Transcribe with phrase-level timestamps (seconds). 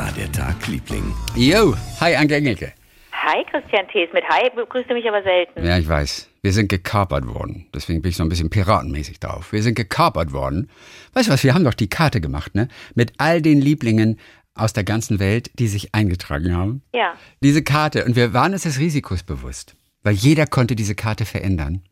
[0.00, 1.14] war der Tag, Liebling?
[1.36, 2.72] Jo, hi Anke Engelke.
[3.12, 4.08] Hi, Christian Thees.
[4.14, 5.62] Mit Hi begrüßt du mich aber selten.
[5.62, 6.30] Ja, ich weiß.
[6.40, 7.66] Wir sind gekapert worden.
[7.74, 9.52] Deswegen bin ich so ein bisschen piratenmäßig drauf.
[9.52, 10.70] Wir sind gekapert worden.
[11.12, 12.68] Weißt du was, wir haben doch die Karte gemacht, ne?
[12.94, 14.18] Mit all den Lieblingen
[14.54, 16.82] aus der ganzen Welt, die sich eingetragen haben.
[16.94, 17.12] Ja.
[17.42, 18.06] Diese Karte.
[18.06, 19.76] Und wir waren uns des Risikos bewusst.
[20.02, 21.82] Weil jeder konnte diese Karte verändern.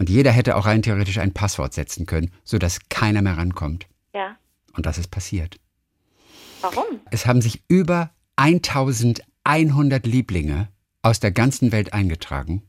[0.00, 3.86] Und jeder hätte auch rein theoretisch ein Passwort setzen können, sodass keiner mehr rankommt.
[4.12, 4.34] Ja.
[4.76, 5.60] Und das ist passiert.
[6.64, 7.00] Warum?
[7.10, 10.68] Es haben sich über 1100 Lieblinge
[11.02, 12.62] aus der ganzen Welt eingetragen.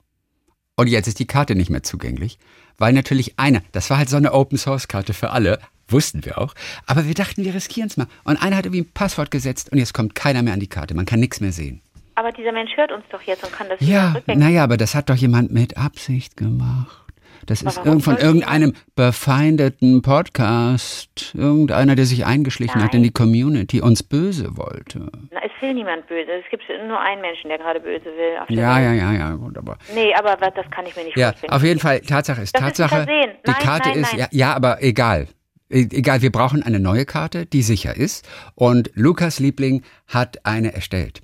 [0.75, 2.37] Und jetzt ist die Karte nicht mehr zugänglich,
[2.77, 6.37] weil natürlich einer, das war halt so eine Open Source Karte für alle, wussten wir
[6.39, 6.53] auch,
[6.85, 8.07] aber wir dachten, wir riskieren es mal.
[8.25, 10.93] Und einer hat irgendwie ein Passwort gesetzt und jetzt kommt keiner mehr an die Karte,
[10.93, 11.81] man kann nichts mehr sehen.
[12.15, 15.09] Aber dieser Mensch hört uns doch jetzt und kann das Ja, naja, aber das hat
[15.09, 17.04] doch jemand mit Absicht gemacht.
[17.45, 23.11] Das ist warum irgend von irgendeinem befeindeten Podcast, irgendeiner, der sich eingeschlichen hat in die
[23.11, 24.99] Community, uns böse wollte.
[25.31, 26.31] Na, es will niemand böse.
[26.43, 28.33] Es gibt nur einen Menschen, der gerade böse will.
[28.55, 28.85] Ja, Welt.
[28.85, 29.77] ja, ja, ja, wunderbar.
[29.93, 31.53] Nee, aber das kann ich mir nicht Ja, vorstellen.
[31.53, 33.05] auf jeden Fall, Tatsache ist Das ist Tatsache.
[33.05, 33.11] Die
[33.51, 34.19] Nein, Karte nein, ist, nein.
[34.19, 35.27] Ja, ja, aber egal.
[35.69, 38.27] E- Egal, wir brauchen eine neue Karte, die sicher ist.
[38.53, 41.21] Und Lukas Liebling hat eine erstellt.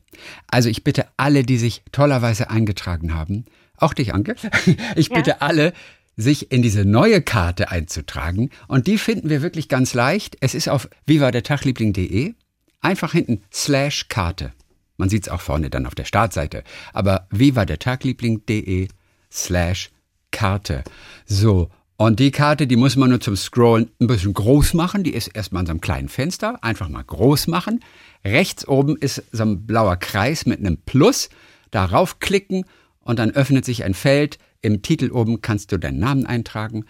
[0.49, 3.45] Also ich bitte alle, die sich tollerweise eingetragen haben,
[3.77, 4.35] auch dich, Anke,
[4.95, 5.15] ich Ja.
[5.15, 5.73] bitte alle,
[6.17, 8.49] sich in diese neue Karte einzutragen.
[8.67, 10.37] Und die finden wir wirklich ganz leicht.
[10.41, 12.33] Es ist auf vivadertagliebling.de.
[12.81, 14.53] Einfach hinten slash Karte.
[14.97, 16.63] Man sieht es auch vorne dann auf der Startseite.
[16.93, 18.87] Aber vivadertagliebling.de
[19.31, 19.91] slash
[20.31, 20.83] Karte.
[21.25, 21.69] So.
[21.97, 25.03] Und die Karte, die muss man nur zum Scrollen ein bisschen groß machen.
[25.03, 26.63] Die ist erstmal in so einem kleinen Fenster.
[26.63, 27.81] Einfach mal groß machen.
[28.25, 31.29] Rechts oben ist so ein blauer Kreis mit einem Plus.
[31.69, 32.65] Darauf klicken
[33.01, 34.39] und dann öffnet sich ein Feld.
[34.61, 36.85] Im Titel oben kannst du deinen Namen eintragen.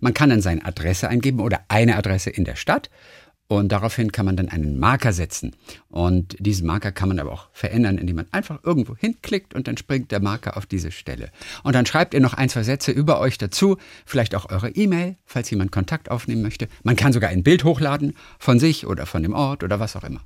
[0.00, 2.90] Man kann dann seine Adresse eingeben oder eine Adresse in der Stadt.
[3.46, 5.54] Und daraufhin kann man dann einen Marker setzen.
[5.90, 9.76] Und diesen Marker kann man aber auch verändern, indem man einfach irgendwo hinklickt und dann
[9.76, 11.30] springt der Marker auf diese Stelle.
[11.62, 15.16] Und dann schreibt ihr noch ein, zwei Sätze über euch dazu, vielleicht auch eure E-Mail,
[15.26, 16.68] falls jemand Kontakt aufnehmen möchte.
[16.84, 20.04] Man kann sogar ein Bild hochladen von sich oder von dem Ort oder was auch
[20.04, 20.20] immer.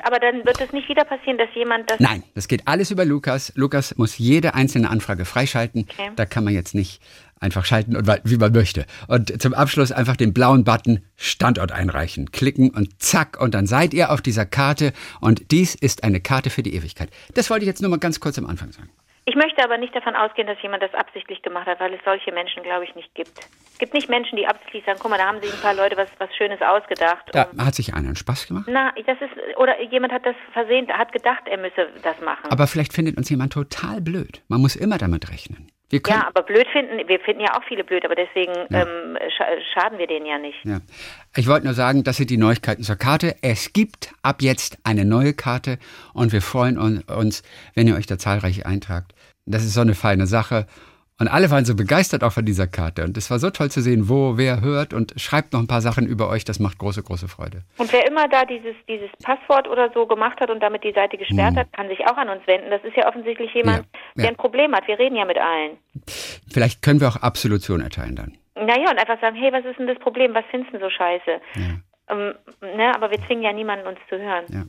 [0.00, 1.98] aber dann wird es nicht wieder passieren, dass jemand das.
[1.98, 3.52] Nein, das geht alles über Lukas.
[3.56, 5.86] Lukas muss jede einzelne Anfrage freischalten.
[5.90, 6.10] Okay.
[6.14, 7.00] Da kann man jetzt nicht
[7.40, 8.86] einfach schalten, und wie man möchte.
[9.08, 13.94] Und zum Abschluss einfach den blauen Button Standort einreichen, klicken und zack, und dann seid
[13.94, 14.92] ihr auf dieser Karte.
[15.20, 17.10] Und dies ist eine Karte für die Ewigkeit.
[17.34, 18.90] Das wollte ich jetzt nur mal ganz kurz am Anfang sagen.
[19.26, 22.32] Ich möchte aber nicht davon ausgehen, dass jemand das absichtlich gemacht hat, weil es solche
[22.32, 23.38] Menschen, glaube ich, nicht gibt.
[23.72, 25.96] Es gibt nicht Menschen, die absichtlich sagen, guck mal, da haben sich ein paar Leute
[25.96, 27.26] was, was Schönes ausgedacht.
[27.32, 28.66] Da hat sich einer einen Spaß gemacht.
[28.68, 32.50] na, das ist, oder jemand hat das versehen, hat gedacht, er müsse das machen.
[32.50, 34.42] Aber vielleicht findet uns jemand total blöd.
[34.48, 35.70] Man muss immer damit rechnen.
[35.92, 39.98] Ja, aber blöd finden, wir finden ja auch viele blöd, aber deswegen ähm, scha schaden
[39.98, 40.58] wir denen ja nicht.
[40.64, 40.80] Ja.
[41.36, 43.34] Ich wollte nur sagen, das sind die Neuigkeiten zur Karte.
[43.42, 45.78] Es gibt ab jetzt eine neue Karte
[46.14, 47.42] und wir freuen un- uns,
[47.74, 49.14] wenn ihr euch da zahlreich eintragt.
[49.46, 50.66] Das ist so eine feine Sache.
[51.20, 53.04] Und alle waren so begeistert auch von dieser Karte.
[53.04, 55.82] Und es war so toll zu sehen, wo wer hört und schreibt noch ein paar
[55.82, 56.44] Sachen über euch.
[56.44, 57.62] Das macht große, große Freude.
[57.76, 61.18] Und wer immer da dieses, dieses Passwort oder so gemacht hat und damit die Seite
[61.18, 62.70] gesperrt hat, kann sich auch an uns wenden.
[62.70, 63.84] Das ist ja offensichtlich jemand, Hm.
[63.92, 64.30] Ja, der ja.
[64.30, 64.88] ein Problem hat.
[64.88, 65.76] Wir reden ja mit allen.
[66.50, 68.36] Vielleicht können wir auch Absolution erteilen dann.
[68.54, 70.34] Naja, und einfach sagen, hey, was ist denn das Problem?
[70.34, 71.40] Was findest du denn so scheiße?
[72.08, 72.34] Ähm,
[72.76, 74.44] ne, aber wir zwingen ja niemanden, uns zu hören.
[74.48, 74.64] Ja.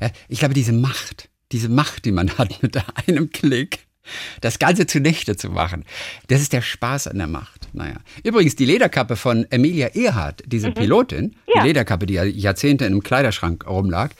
[0.00, 3.86] Ja, ich glaube, diese Macht, diese Macht, die man hat mit einem Klick,
[4.40, 5.84] das Ganze zunichte zu machen,
[6.28, 7.68] das ist der Spaß an der Macht.
[7.72, 7.96] Naja.
[8.24, 11.60] Übrigens, die Lederkappe von Emilia Earhart, diese Pilotin, Ja.
[11.62, 14.10] die Lederkappe, die ja Jahrzehnte in einem Kleiderschrank rumlag,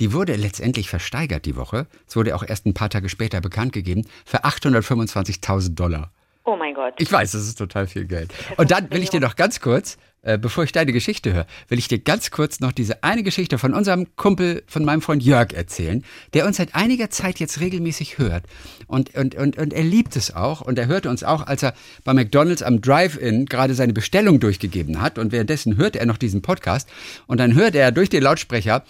[0.00, 1.86] die wurde letztendlich versteigert die Woche.
[2.08, 6.10] Es wurde auch erst ein paar Tage später bekannt gegeben, für 825.000 Dollar.
[6.44, 6.94] Oh mein Gott.
[6.98, 8.32] Ich weiß, das ist total viel Geld.
[8.56, 11.78] Und dann will ich dir noch ganz kurz, äh, bevor ich deine Geschichte höre, will
[11.78, 15.52] ich dir ganz kurz noch diese eine Geschichte von unserem Kumpel, von meinem Freund Jörg
[15.52, 16.04] erzählen,
[16.34, 18.44] der uns seit einiger Zeit jetzt regelmäßig hört.
[18.88, 20.60] Und, und, und, und er liebt es auch.
[20.60, 25.00] Und er hörte uns auch, als er bei McDonalds am Drive-In gerade seine Bestellung durchgegeben
[25.00, 25.18] hat.
[25.18, 26.88] Und währenddessen hörte er noch diesen Podcast.
[27.28, 28.84] Und dann hörte er durch den Lautsprecher,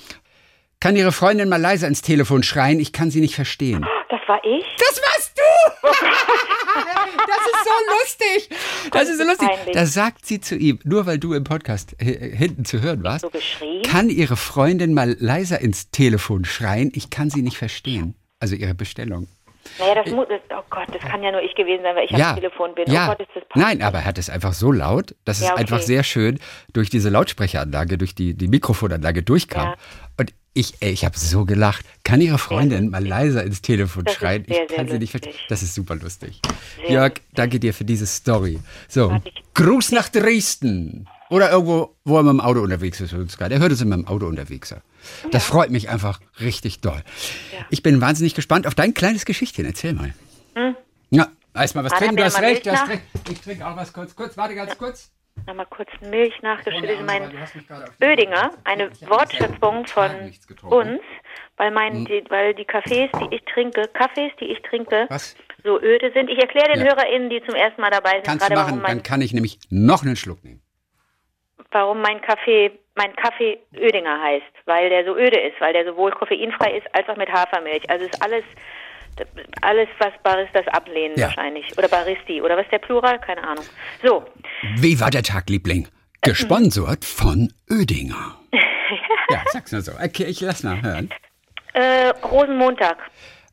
[0.81, 3.85] kann Ihre Freundin mal leiser ins Telefon schreien, ich kann sie nicht verstehen.
[4.27, 4.65] Das war ich?
[4.77, 5.89] Das warst du!
[7.27, 8.59] Das ist so lustig.
[8.93, 9.49] Das ist so lustig.
[9.73, 13.31] Da sagt sie zu ihm, nur weil du im Podcast hinten zu hören warst, So
[13.89, 18.15] kann ihre Freundin mal leiser ins Telefon schreien, ich kann sie nicht verstehen.
[18.39, 19.29] Also ihre Bestellung.
[19.79, 22.11] Naja, das muss, das, oh Gott, das kann ja nur ich gewesen sein, weil ich
[22.11, 22.91] ja, am Telefon bin.
[22.91, 23.05] ja.
[23.07, 23.69] Oh Gott, ist das peinlich.
[23.79, 25.61] Nein, aber er hat es einfach so laut, dass es Ja, okay.
[25.63, 26.39] einfach sehr schön
[26.73, 29.69] durch diese Lautsprecheranlage, durch die, die Mikrofonanlage durchkam.
[29.71, 29.75] Ja.
[30.19, 31.85] Und ich, ey, ich habe so gelacht.
[32.03, 34.45] Kann Ihre Freundin mal leiser ins Telefon Das schreien?
[34.49, 35.35] sehr, ich kann sie nicht verstehen.
[35.51, 36.41] Das ist super lustig.
[36.81, 37.25] Sehr Jörg, lustig.
[37.35, 38.59] danke dir für diese Story.
[38.89, 39.15] So,
[39.53, 41.07] Gruß nach Dresden.
[41.29, 43.13] Oder irgendwo, wo er mit dem Auto unterwegs ist.
[43.13, 44.75] Der hört es immer im Auto unterwegs.
[45.31, 45.53] Das ja.
[45.53, 47.03] freut mich einfach richtig doll.
[47.53, 47.65] Ja.
[47.71, 49.65] Ich bin wahnsinnig gespannt auf dein kleines Geschichtchen.
[49.65, 50.15] Erzähl mal.
[50.55, 50.77] Hm?
[51.11, 52.17] Ja, erstmal was trinken.
[52.17, 52.67] Du hast recht.
[52.67, 53.03] Du hast recht.
[53.31, 54.15] Ich trinke auch was kurz.
[54.15, 55.11] Kurz, warte ganz kurz.
[55.47, 57.05] Nochmal kurz Milch nachgeschüttet.
[57.05, 57.31] Mein
[58.03, 60.11] Ödinger, eine Wortschöpfung von
[60.63, 61.01] uns,
[61.59, 62.05] weil, mein, hm.
[62.07, 65.37] die, weil die Kaffees, die ich trinke, Kaffees, die ich trinke, was?
[65.63, 66.31] so öde sind.
[66.31, 66.93] Ich erkläre den ja.
[66.93, 70.03] HörerInnen, die zum ersten Mal dabei sind, Kannst gerade, machen, dann kann ich nämlich noch
[70.03, 70.63] einen Schluck nehmen.
[71.71, 76.13] Warum mein Kaffee, mein Kaffee Ödinger heißt, weil der so öde ist, weil der sowohl
[76.13, 77.89] koffeinfrei ist als auch mit Hafermilch.
[77.91, 78.45] Also ist alles
[79.63, 81.27] alles, was Baristas ablehnen ja.
[81.27, 81.67] wahrscheinlich.
[81.79, 82.43] Oder Baristi.
[82.43, 83.19] Oder was ist der Plural?
[83.21, 83.65] Keine Ahnung.
[84.05, 84.25] So.
[84.77, 85.89] Wie war der Tag, Liebling?
[86.23, 88.37] Gesponsert von Ödinger.
[89.31, 89.93] ja, sag's nur so.
[89.93, 91.11] Okay, ich lass mal hören.
[91.73, 92.99] Äh, Rosenmontag.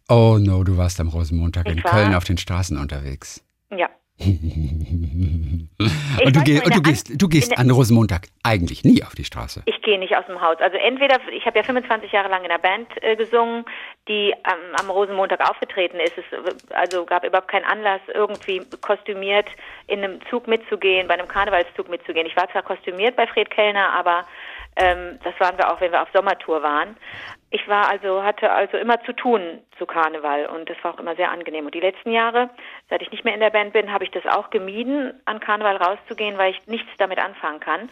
[0.09, 1.91] Oh no, du warst am Rosenmontag ich in war?
[1.91, 3.45] Köln auf den Straßen unterwegs.
[3.75, 3.89] Ja.
[6.25, 9.63] Und, du, geh, und du, gehst, du gehst an Rosenmontag eigentlich nie auf die Straße.
[9.65, 10.57] Ich gehe nicht aus dem Haus.
[10.59, 13.65] Also entweder, ich habe ja 25 Jahre lang in einer Band äh, gesungen,
[14.07, 16.17] die ähm, am Rosenmontag aufgetreten ist.
[16.17, 16.23] Es
[16.73, 19.47] also gab überhaupt keinen Anlass, irgendwie kostümiert
[19.87, 22.27] in einem Zug mitzugehen, bei einem Karnevalszug mitzugehen.
[22.27, 24.25] Ich war zwar kostümiert bei Fred Kellner, aber
[24.75, 26.97] ähm, das waren wir auch, wenn wir auf Sommertour waren.
[27.49, 31.15] Ich war also, hatte also immer zu tun zu Karneval und das war auch immer
[31.15, 31.65] sehr angenehm.
[31.65, 32.49] Und die letzten Jahre,
[32.89, 35.77] seit ich nicht mehr in der Band bin, habe ich das auch gemieden, an Karneval
[35.77, 37.89] rauszugehen, weil ich nichts damit anfangen kann.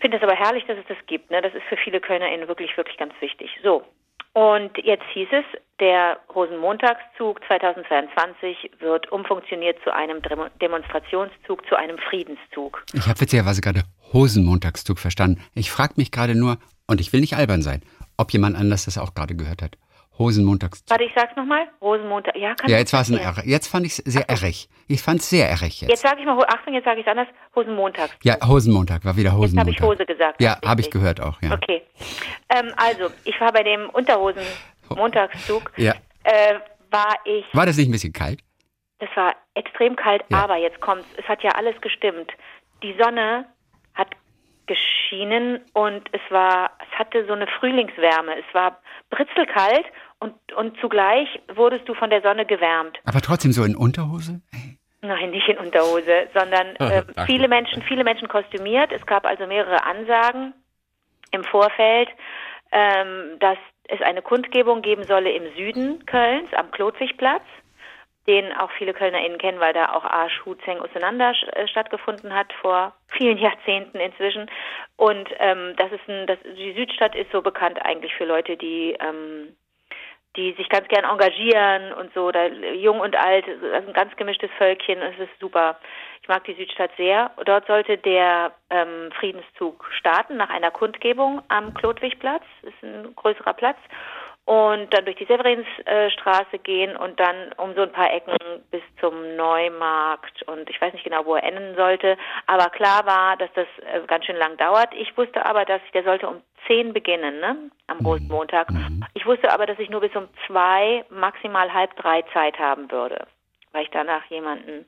[0.00, 1.30] Finde es aber herrlich, dass es das gibt.
[1.30, 1.40] Ne?
[1.40, 3.58] Das ist für viele KölnerInnen wirklich, wirklich ganz wichtig.
[3.62, 3.82] So.
[4.34, 5.44] Und jetzt hieß es,
[5.78, 10.22] der Rosenmontagszug 2022 wird umfunktioniert zu einem
[10.60, 12.84] Demonstrationszug, zu einem Friedenszug.
[12.94, 13.82] Ich habe witzigerweise gerade
[14.12, 15.42] Hosenmontagszug verstanden.
[15.54, 17.82] Ich frage mich gerade nur, und ich will nicht albern sein,
[18.16, 19.76] ob jemand anders das auch gerade gehört hat.
[20.22, 20.88] Hosenmontagszug.
[20.88, 21.68] Warte, ich sag's nochmal.
[21.80, 22.36] Rosenmontag.
[22.36, 23.42] Ja, kann Ja, jetzt war es ein R.
[23.44, 24.68] Jetzt fand ich es sehr errig.
[24.88, 25.90] Ich fand es sehr errig jetzt.
[25.90, 27.28] Jetzt sage ich mal, Achtung, jetzt sage ich es anders.
[27.54, 28.10] Hosenmontag.
[28.22, 29.72] Ja, Hosenmontag war wieder Hosenmontag.
[29.72, 30.40] Jetzt habe ich Hose gesagt.
[30.40, 31.52] Ja, habe ich gehört auch, ja.
[31.52, 31.82] Okay.
[32.48, 35.72] Ähm, also, ich war bei dem Unterhosen-Montagszug.
[35.76, 35.94] Ja.
[36.24, 36.54] Äh,
[36.90, 37.44] war ich.
[37.52, 38.40] War das nicht ein bisschen kalt?
[38.98, 40.44] Das war extrem kalt, ja.
[40.44, 41.06] aber jetzt kommt's.
[41.16, 42.30] Es hat ja alles gestimmt.
[42.82, 43.46] Die Sonne
[43.94, 44.08] hat
[44.66, 48.38] geschienen und es war, es hatte so eine Frühlingswärme.
[48.38, 48.80] Es war
[49.10, 49.86] britzelkalt
[50.22, 52.98] und, und zugleich wurdest du von der Sonne gewärmt.
[53.04, 54.40] Aber trotzdem so in Unterhose?
[55.00, 58.92] Nein, nicht in Unterhose, sondern äh, viele Menschen, viele Menschen kostümiert.
[58.92, 60.54] Es gab also mehrere Ansagen
[61.32, 62.08] im Vorfeld,
[62.70, 63.58] ähm, dass
[63.88, 67.42] es eine Kundgebung geben solle im Süden Kölns am Klotwigplatz
[68.26, 72.94] den auch viele KölnerInnen kennen, weil da auch Arsch, Hutzeng, auseinander äh, stattgefunden hat vor
[73.08, 74.48] vielen Jahrzehnten inzwischen.
[74.96, 78.96] Und ähm, das ist ein, das, die Südstadt ist so bekannt eigentlich für Leute, die
[79.00, 79.56] ähm,
[80.36, 84.50] die sich ganz gern engagieren und so, da, jung und alt, also ein ganz gemischtes
[84.56, 85.78] Völkchen, es ist super.
[86.22, 87.32] Ich mag die Südstadt sehr.
[87.44, 93.78] Dort sollte der ähm, Friedenszug starten nach einer Kundgebung am Klotwigplatz, ist ein größerer Platz
[94.44, 98.36] und dann durch die Severinsstraße gehen und dann um so ein paar Ecken
[98.70, 102.16] bis zum Neumarkt und ich weiß nicht genau, wo er enden sollte,
[102.46, 104.92] aber klar war, dass das äh, ganz schön lang dauert.
[104.94, 108.06] Ich wusste aber, dass der sollte um zehn beginnen, ne, am mhm.
[108.06, 108.70] Rosenmontag.
[108.70, 109.04] Mhm.
[109.14, 113.26] Ich wusste aber, dass ich nur bis um zwei, maximal halb drei Zeit haben würde,
[113.70, 114.86] weil ich danach jemanden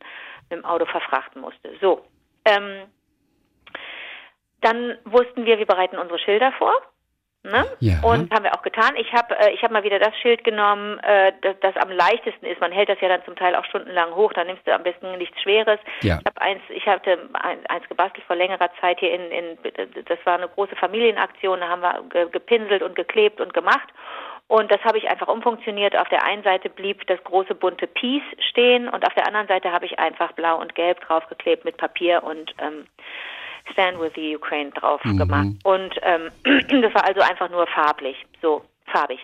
[0.51, 1.71] mit dem Auto verfrachten musste.
[1.81, 2.05] So,
[2.45, 2.87] ähm,
[4.63, 6.75] dann wussten wir, wir bereiten unsere Schilder vor.
[7.45, 7.67] Ne?
[7.81, 8.01] Ja.
[8.03, 8.97] Und haben wir auch getan.
[8.97, 12.47] Ich habe äh, ich hab mal wieder das Schild genommen, äh, das, das am leichtesten
[12.47, 12.59] ist.
[12.59, 14.33] Man hält das ja dann zum Teil auch stundenlang hoch.
[14.33, 15.79] Da nimmst du am besten nichts Schweres.
[16.01, 16.21] Ja.
[16.21, 17.19] Ich habe eins, ich hatte
[17.69, 19.59] eins gebastelt vor längerer Zeit hier in, in
[20.07, 21.61] das war eine große Familienaktion.
[21.61, 23.89] Da haben wir gepinselt und geklebt und gemacht.
[24.49, 25.97] Und das habe ich einfach umfunktioniert.
[25.97, 29.71] Auf der einen Seite blieb das große bunte Peace stehen und auf der anderen Seite
[29.73, 32.87] habe ich einfach blau und gelb draufgeklebt mit Papier und ähm,
[33.73, 35.19] Stand with the Ukraine drauf mhm.
[35.19, 35.49] gemacht.
[35.65, 36.31] Und ähm,
[36.83, 39.21] das war also einfach nur farblich, so farbig.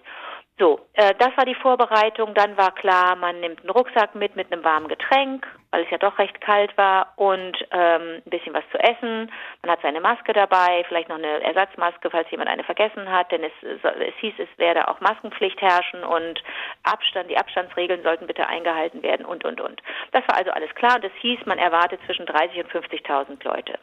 [0.61, 2.35] So, äh, das war die Vorbereitung.
[2.35, 5.97] Dann war klar, man nimmt einen Rucksack mit mit einem warmen Getränk, weil es ja
[5.97, 9.33] doch recht kalt war und ähm, ein bisschen was zu essen.
[9.63, 13.43] Man hat seine Maske dabei, vielleicht noch eine Ersatzmaske, falls jemand eine vergessen hat, denn
[13.43, 16.43] es, es hieß, es werde auch Maskenpflicht herrschen und
[16.83, 19.81] Abstand, die Abstandsregeln sollten bitte eingehalten werden und und und.
[20.13, 23.79] Das war also alles klar und es hieß, man erwartet zwischen 30 und 50.000 Leute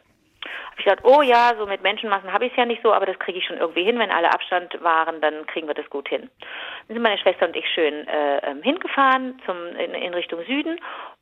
[0.70, 3.06] habe ich gedacht, oh ja, so mit Menschenmassen habe ich es ja nicht so, aber
[3.06, 3.98] das kriege ich schon irgendwie hin.
[3.98, 6.30] Wenn alle Abstand waren, dann kriegen wir das gut hin.
[6.86, 10.78] Dann sind meine Schwester und ich schön äh, ähm, hingefahren zum, in, in Richtung Süden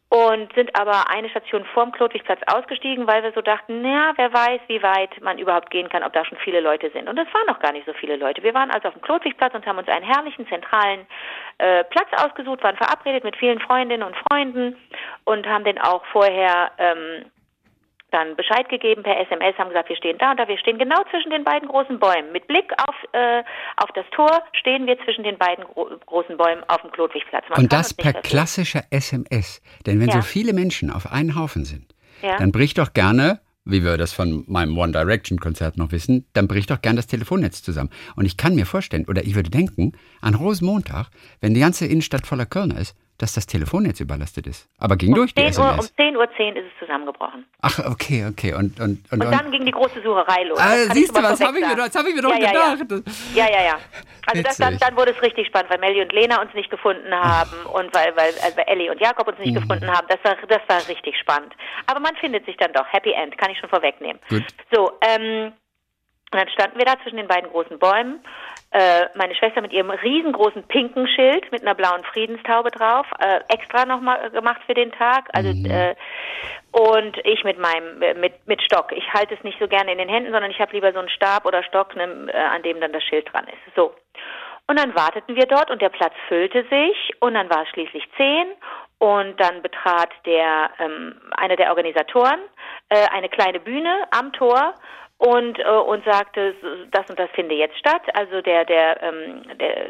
[0.08, 4.60] und sind aber eine Station vorm Klotwigplatz ausgestiegen, weil wir so dachten, naja, wer weiß,
[4.68, 7.08] wie weit man überhaupt gehen kann, ob da schon viele Leute sind.
[7.08, 8.42] Und es waren noch gar nicht so viele Leute.
[8.42, 11.06] Wir waren also auf dem Klotwigplatz und haben uns einen herrlichen zentralen
[11.58, 14.76] äh, Platz ausgesucht, waren verabredet mit vielen Freundinnen und Freunden
[15.24, 17.24] und haben den auch vorher ähm,
[18.16, 21.02] dann Bescheid gegeben per SMS, haben gesagt, wir stehen da und da, wir stehen genau
[21.10, 22.32] zwischen den beiden großen Bäumen.
[22.32, 23.42] Mit Blick auf, äh,
[23.76, 27.44] auf das Tor stehen wir zwischen den beiden gro großen Bäumen auf dem Klotwigplatz.
[27.56, 29.62] und das per klassischer SMS.
[29.86, 30.16] Denn wenn ja.
[30.16, 32.38] so viele Menschen auf einen Haufen sind, ja.
[32.38, 36.46] dann bricht doch gerne wie wir das von meinem One Direction Konzert noch wissen, dann
[36.46, 37.90] bricht doch gern das Telefonnetz zusammen.
[38.14, 41.08] Und ich kann mir vorstellen, oder ich würde denken, an Rosenmontag,
[41.40, 44.68] wenn die ganze Innenstadt voller Kölner ist, dass das Telefonnetz überlastet ist.
[44.78, 47.46] Aber ging um durch die 10 Uhr, Um 10.10 Uhr 10 ist es zusammengebrochen.
[47.62, 48.52] Ach, okay, okay.
[48.54, 50.58] Und, und, und, und dann ging die große Sucherei los.
[50.58, 53.04] Ah, siehst du, was habe ich, mir, hab ich mir doch ja, gedacht.
[53.34, 53.78] Ja, ja, ja.
[54.26, 57.14] Also das, dann, dann, wurde es richtig spannend, weil Melly und Lena uns nicht gefunden
[57.14, 57.74] haben Ach.
[57.74, 59.60] und weil, weil also Ellie und Jakob uns nicht mhm.
[59.60, 60.06] gefunden haben.
[60.08, 61.54] Das war, das war richtig spannend.
[61.86, 62.86] Aber man findet sich dann doch.
[62.92, 64.20] Happy End, kann ich schon vorwegnehmen.
[64.28, 64.44] Gut.
[64.72, 65.52] So, ähm,
[66.32, 68.20] und dann standen wir da zwischen den beiden großen Bäumen.
[68.72, 73.86] Äh, meine Schwester mit ihrem riesengroßen pinken Schild mit einer blauen Friedenstaube drauf, äh, extra
[73.86, 75.28] nochmal gemacht für den Tag.
[75.32, 75.70] Also mhm.
[75.70, 75.94] äh,
[76.72, 78.92] und ich mit meinem mit mit Stock.
[78.92, 81.08] Ich halte es nicht so gerne in den Händen, sondern ich habe lieber so einen
[81.08, 83.74] Stab oder Stock, ne, äh, an dem dann das Schild dran ist.
[83.74, 83.94] So.
[84.68, 88.04] Und dann warteten wir dort und der Platz füllte sich und dann war es schließlich
[88.16, 88.48] zehn
[88.98, 92.40] und dann betrat der ähm, einer der Organisatoren
[92.88, 94.74] äh, eine kleine Bühne am Tor
[95.18, 96.54] und, äh, und sagte,
[96.90, 98.02] das und das finde jetzt statt.
[98.14, 99.88] Also der, der, ähm, der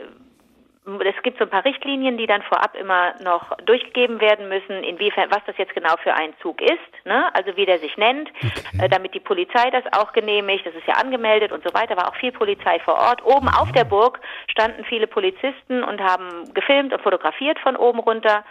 [0.87, 5.31] es gibt so ein paar Richtlinien, die dann vorab immer noch durchgegeben werden müssen, inwiefern,
[5.31, 7.35] was das jetzt genau für ein Zug ist, ne?
[7.35, 8.85] also wie der sich nennt, okay.
[8.85, 12.09] äh, damit die Polizei das auch genehmigt, das ist ja angemeldet und so weiter, war
[12.09, 13.25] auch viel Polizei vor Ort.
[13.25, 18.45] Oben auf der Burg standen viele Polizisten und haben gefilmt und fotografiert von oben runter,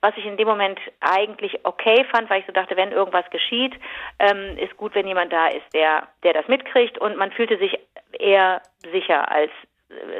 [0.00, 3.74] was ich in dem Moment eigentlich okay fand, weil ich so dachte, wenn irgendwas geschieht,
[4.18, 7.78] ähm, ist gut, wenn jemand da ist, der, der das mitkriegt und man fühlte sich
[8.18, 9.50] eher sicher als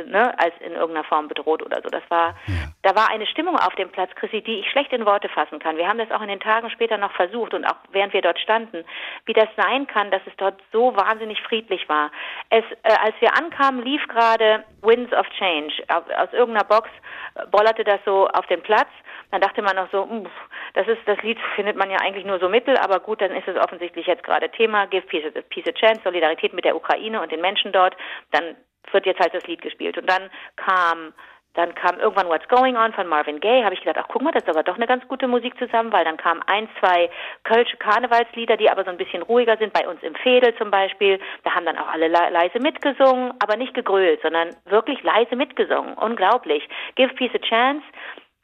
[0.07, 1.89] ne, als in irgendeiner Form bedroht oder so.
[1.89, 2.55] Das war, ja.
[2.83, 5.77] da war eine Stimmung auf dem Platz, Chrissy, die ich schlecht in Worte fassen kann.
[5.77, 8.39] Wir haben das auch in den Tagen später noch versucht und auch während wir dort
[8.39, 8.85] standen,
[9.27, 12.11] wie das sein kann, dass es dort so wahnsinnig friedlich war.
[12.51, 15.73] Es, äh, als wir ankamen, lief gerade Winds of Change.
[15.89, 16.89] Aus, aus irgendeiner Box
[17.35, 18.89] äh, bollerte das so auf den Platz.
[19.31, 20.29] Dann dachte man noch so, mh,
[20.75, 23.49] das ist, das Lied findet man ja eigentlich nur so mittel, aber gut, dann ist
[23.49, 24.87] es offensichtlich jetzt gerade Thema.
[24.87, 27.97] Give peace peace a chance, Solidarität mit der Ukraine und den Menschen dort.
[28.31, 28.57] Dann
[28.91, 29.97] wird jetzt halt das Lied gespielt.
[29.99, 31.13] Und dann kam
[31.55, 33.65] dann kam irgendwann What's Going On von Marvin Gaye.
[33.65, 35.93] Habe ich gedacht, ach guck mal, das ist aber doch eine ganz gute Musik zusammen,
[35.93, 37.11] weil dann kamen ein, zwei
[37.45, 39.73] kölsche Karnevalslieder, die aber so ein bisschen ruhiger sind.
[39.73, 41.21] Bei uns im Fädel zum Beispiel.
[41.45, 45.95] Da haben dann auch alle leise mitgesungen, aber nicht gegrölt, sondern wirklich leise mitgesungen.
[45.95, 46.67] Unglaublich.
[46.95, 47.85] Give Peace a Chance.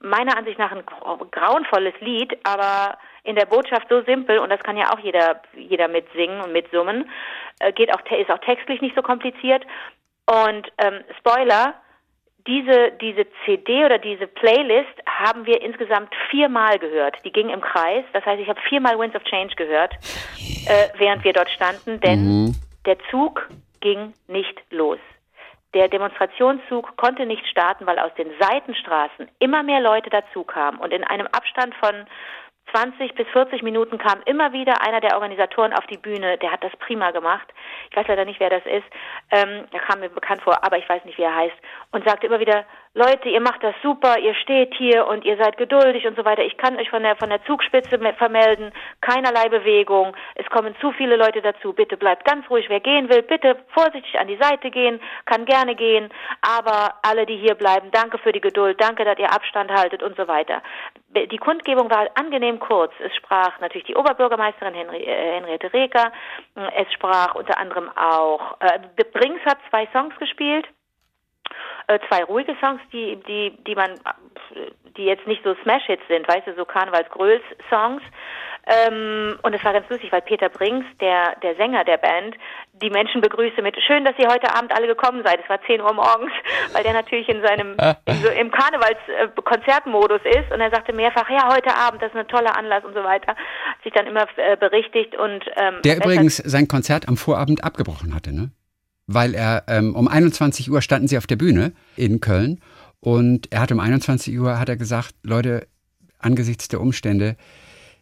[0.01, 4.77] Meiner Ansicht nach ein grauenvolles Lied, aber in der Botschaft so simpel und das kann
[4.77, 7.11] ja auch jeder jeder mitsingen und mitsummen.
[7.59, 9.65] Äh, geht auch ist auch textlich nicht so kompliziert
[10.29, 11.75] und ähm, Spoiler,
[12.47, 17.17] diese, diese CD oder diese Playlist haben wir insgesamt viermal gehört.
[17.25, 18.05] Die ging im Kreis.
[18.13, 19.95] Das heißt, ich habe viermal Winds of Change gehört,
[20.67, 22.55] äh, während wir dort standen, denn mhm.
[22.87, 23.49] der Zug
[23.81, 24.99] ging nicht los.
[25.75, 31.05] Der Demonstrationszug konnte nicht starten, weil aus den Seitenstraßen immer mehr Leute dazukamen und in
[31.05, 32.07] einem Abstand von
[32.73, 36.63] 20 bis 40 Minuten kam immer wieder einer der Organisatoren auf die Bühne, der hat
[36.63, 37.49] das prima gemacht.
[37.91, 38.87] Ich weiß leider nicht, wer das ist.
[39.31, 41.57] Ähm, er kam mir bekannt vor, aber ich weiß nicht, wie er heißt.
[41.93, 45.57] Und sagte immer wieder, Leute, ihr macht das super, ihr steht hier und ihr seid
[45.57, 46.43] geduldig und so weiter.
[46.43, 50.17] Ich kann euch von der, von der Zugspitze vermelden, keinerlei Bewegung.
[50.35, 51.73] Es kommen zu viele Leute dazu.
[51.73, 52.69] Bitte bleibt ganz ruhig.
[52.69, 56.11] Wer gehen will, bitte vorsichtig an die Seite gehen, kann gerne gehen.
[56.43, 60.17] Aber alle, die hier bleiben, danke für die Geduld, danke, dass ihr Abstand haltet und
[60.17, 60.63] so weiter.
[61.11, 62.93] Die Kundgebung war angenehm kurz.
[63.01, 66.13] Es sprach natürlich die Oberbürgermeisterin Henri äh, Henriette Reker.
[66.77, 68.79] Es sprach unter anderem auch, äh,
[69.13, 70.69] Brings hat zwei Songs gespielt
[71.89, 73.99] äh, zwei ruhige Songs, die, die, die man,
[74.97, 78.03] die jetzt nicht so Smash-Hits sind, weißt du, so Karnevals-Gröls-Songs.
[78.69, 82.37] Ähm, und es war ganz lustig, weil Peter Brings, der, der Sänger der Band,
[82.83, 85.41] die Menschen begrüßte mit Schön, dass ihr heute Abend alle gekommen seid.
[85.43, 86.33] Es war 10 Uhr morgens,
[86.73, 90.53] weil der natürlich in seinem in so, im Karnevals-Konzertmodus ist.
[90.53, 93.29] Und er sagte mehrfach, ja, heute Abend, das ist ein toller Anlass und so weiter.
[93.29, 98.15] Hat sich dann immer äh, berichtigt und ähm, Der übrigens sein Konzert am Vorabend abgebrochen
[98.15, 98.51] hatte, ne?
[99.07, 102.61] weil er ähm, um 21 Uhr standen sie auf der Bühne in Köln
[103.01, 105.67] und er hat um 21 Uhr hat er gesagt, Leute,
[106.19, 107.37] angesichts der Umstände,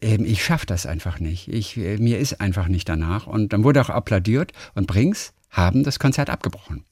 [0.01, 1.49] ich schaffe das einfach nicht.
[1.49, 3.27] Ich, äh, mir ist einfach nicht danach.
[3.27, 6.85] Und dann wurde auch applaudiert und Brings haben das Konzert abgebrochen.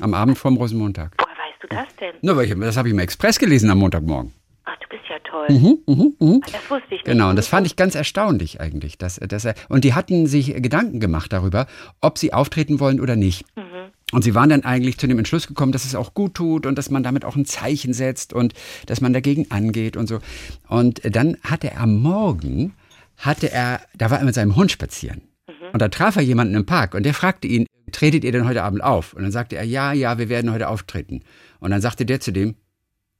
[0.00, 1.12] Am Abend vorm Rosenmontag.
[1.18, 2.14] Woher weißt du das denn?
[2.22, 4.32] Nur, weil ich, das habe ich im Express gelesen am Montagmorgen.
[4.64, 5.46] Ach, du bist ja toll.
[5.48, 6.40] Mhm, mh, mh.
[6.52, 7.04] Das wusste ich nicht.
[7.04, 8.98] Genau, und das fand ich ganz erstaunlich eigentlich.
[8.98, 11.66] Dass, dass er, und die hatten sich Gedanken gemacht darüber,
[12.00, 13.44] ob sie auftreten wollen oder nicht.
[13.56, 13.65] Mhm.
[14.16, 16.78] Und sie waren dann eigentlich zu dem Entschluss gekommen, dass es auch gut tut und
[16.78, 18.54] dass man damit auch ein Zeichen setzt und
[18.86, 20.20] dass man dagegen angeht und so.
[20.68, 22.72] Und dann hatte er am Morgen
[23.18, 25.20] hatte er, da war er mit seinem Hund spazieren.
[25.46, 25.66] Mhm.
[25.74, 28.62] Und da traf er jemanden im Park und der fragte ihn, tretet ihr denn heute
[28.62, 29.12] Abend auf?
[29.12, 31.20] Und dann sagte er, ja, ja, wir werden heute auftreten.
[31.60, 32.54] Und dann sagte der zu dem,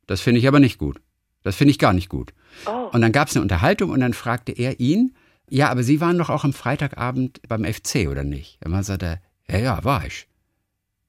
[0.07, 1.03] das finde ich aber nicht gut.
[1.43, 2.33] Das finde ich gar nicht gut.
[2.65, 2.89] Oh.
[2.91, 5.15] Und dann gab es eine Unterhaltung und dann fragte er ihn,
[5.51, 8.65] ja, aber Sie waren doch auch am Freitagabend beim FC, oder nicht?
[8.65, 10.27] Und dann sagte er, ja, ja, war ich.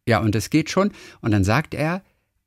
[0.07, 0.91] Ja, und das geht schon.
[1.21, 2.01] Und dann sagt er,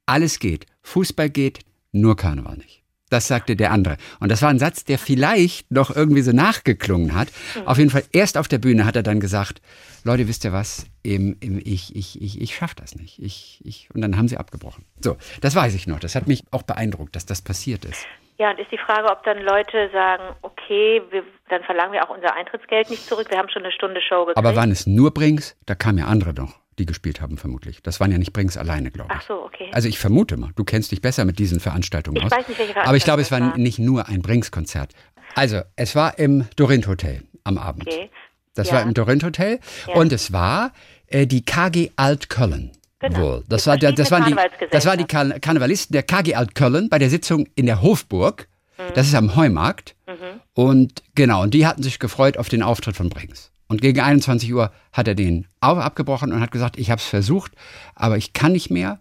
[0.06, 0.66] alles geht.
[0.82, 1.60] Fußball geht,
[1.92, 2.82] nur Karneval nicht.
[3.10, 3.96] Das sagte der andere.
[4.20, 7.28] Und das war ein Satz, der vielleicht noch irgendwie so nachgeklungen hat.
[7.56, 7.66] Mhm.
[7.66, 9.60] Auf jeden Fall erst auf der Bühne hat er dann gesagt,
[10.04, 10.86] Leute, wisst ihr was?
[11.02, 13.20] Im, im, ich, ich, ich, ich schaffe das nicht.
[13.20, 14.86] Ich, ich, und dann haben sie abgebrochen.
[15.00, 15.98] So, das weiß ich noch.
[15.98, 18.06] Das hat mich auch beeindruckt, dass das passiert ist.
[18.38, 22.14] Ja, und ist die Frage, ob dann Leute sagen, okay, wir, dann verlangen wir auch
[22.14, 23.26] unser Eintrittsgeld nicht zurück.
[23.28, 24.38] Wir haben schon eine Stunde Show gekriegt.
[24.38, 25.56] Aber waren es nur Brings?
[25.66, 27.82] Da kamen ja andere noch die gespielt haben, vermutlich.
[27.82, 29.18] Das waren ja nicht Brings alleine, glaube ich.
[29.20, 29.68] Ach so, okay.
[29.72, 32.30] Also ich vermute mal, du kennst dich besser mit diesen Veranstaltungen ich aus.
[32.32, 34.94] Weiß nicht, welche Veranstaltung Aber ich glaube, es war, war nicht nur ein Brings-Konzert.
[35.34, 37.86] Also, es war im Dorint Hotel am Abend.
[37.86, 38.10] Okay.
[38.54, 38.74] Das ja.
[38.74, 39.94] war im Dorint Hotel ja.
[39.94, 40.72] und es war
[41.06, 42.72] äh, die KG Alt-Köln.
[42.98, 43.18] Genau.
[43.18, 43.44] Wohl.
[43.48, 44.36] Das, war, der, das, waren die,
[44.70, 48.48] das waren die Karnevalisten der KG Alt-Köln bei der Sitzung in der Hofburg.
[48.76, 48.94] Mhm.
[48.94, 49.94] Das ist am Heumarkt.
[50.06, 50.40] Mhm.
[50.52, 53.52] Und genau, und die hatten sich gefreut auf den Auftritt von Brings.
[53.70, 57.52] Und gegen 21 Uhr hat er den abgebrochen und hat gesagt, ich habe es versucht,
[57.94, 58.98] aber ich kann nicht mehr.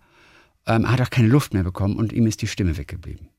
[0.67, 3.29] Ähm, er hat auch keine Luft mehr bekommen und ihm ist die Stimme weggeblieben.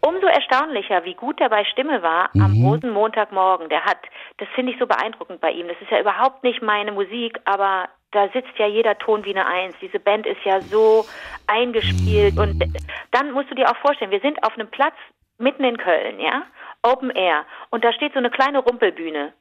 [0.00, 2.42] Umso erstaunlicher, wie gut er bei Stimme war mhm.
[2.42, 3.68] am Rosenmontagmorgen.
[3.68, 3.98] Der hat,
[4.38, 5.68] das finde ich so beeindruckend bei ihm.
[5.68, 9.46] Das ist ja überhaupt nicht meine Musik, aber da sitzt ja jeder Ton wie eine
[9.46, 9.74] Eins.
[9.80, 11.06] Diese Band ist ja so
[11.46, 12.34] eingespielt.
[12.34, 12.40] Mhm.
[12.40, 12.64] Und
[13.12, 14.94] dann musst du dir auch vorstellen, wir sind auf einem Platz
[15.38, 16.42] mitten in Köln, ja,
[16.82, 17.44] Open Air.
[17.70, 19.32] Und da steht so eine kleine Rumpelbühne.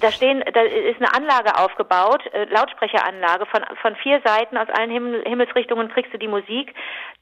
[0.00, 4.90] Da stehen, da ist eine Anlage aufgebaut, äh, Lautsprecheranlage von von vier Seiten aus allen
[4.90, 6.74] Himmel, Himmelsrichtungen kriegst du die Musik.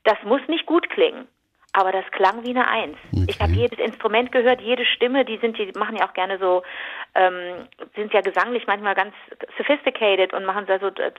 [0.04, 1.28] Das muss nicht gut klingen.
[1.72, 2.96] Aber das klang wie eine Eins.
[3.12, 3.26] Okay.
[3.28, 6.62] Ich habe jedes Instrument gehört, jede Stimme, die sind, die machen ja auch gerne so,
[7.14, 9.14] ähm, sind ja gesanglich manchmal ganz
[9.56, 11.12] sophisticated und machen da so äh,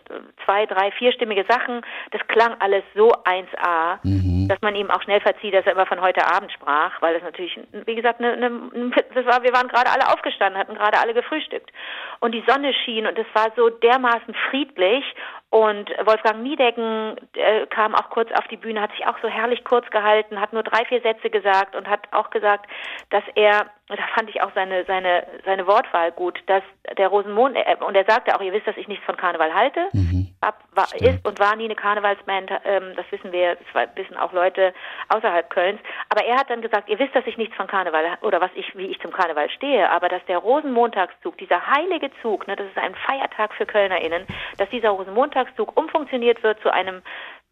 [0.43, 1.81] zwei, drei, vierstimmige Sachen.
[2.11, 4.40] Das klang alles so 1A, mhm.
[4.47, 7.23] Dass man ihm auch schnell verzieht, dass er immer von heute Abend sprach, weil das
[7.23, 11.13] natürlich, wie gesagt, eine, eine, das war, wir waren gerade alle aufgestanden, hatten gerade alle
[11.13, 11.71] gefrühstückt.
[12.19, 15.03] Und die Sonne schien und es war so dermaßen friedlich
[15.51, 19.65] und Wolfgang Niedecken äh, kam auch kurz auf die Bühne, hat sich auch so herrlich
[19.65, 22.69] kurz gehalten, hat nur drei, vier Sätze gesagt und hat auch gesagt,
[23.09, 23.65] dass er,
[23.99, 26.63] da fand ich auch seine, seine, seine Wortwahl gut, dass
[26.97, 29.87] der Rosenmond, äh, und er sagte auch, ihr wisst, dass ich nichts von Karneval halte,
[29.93, 30.29] mhm.
[30.41, 34.33] ab, war, ist und war nie eine Karnevalsband, ähm, das wissen wir, das wissen auch
[34.33, 34.73] Leute
[35.09, 38.41] außerhalb Kölns, aber er hat dann gesagt, ihr wisst, dass ich nichts von Karneval, oder
[38.41, 42.55] was ich, wie ich zum Karneval stehe, aber dass der Rosenmontagszug, dieser heilige Zug, ne,
[42.55, 44.25] das ist ein Feiertag für KölnerInnen,
[44.57, 47.01] dass dieser Rosenmontag Montagszug umfunktioniert wird zu einem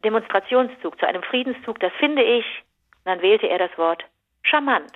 [0.03, 2.45] Demonstrationszug, zu einem Friedenszug, das finde ich,
[3.05, 4.03] dann wählte er das Wort
[4.43, 4.91] charmant.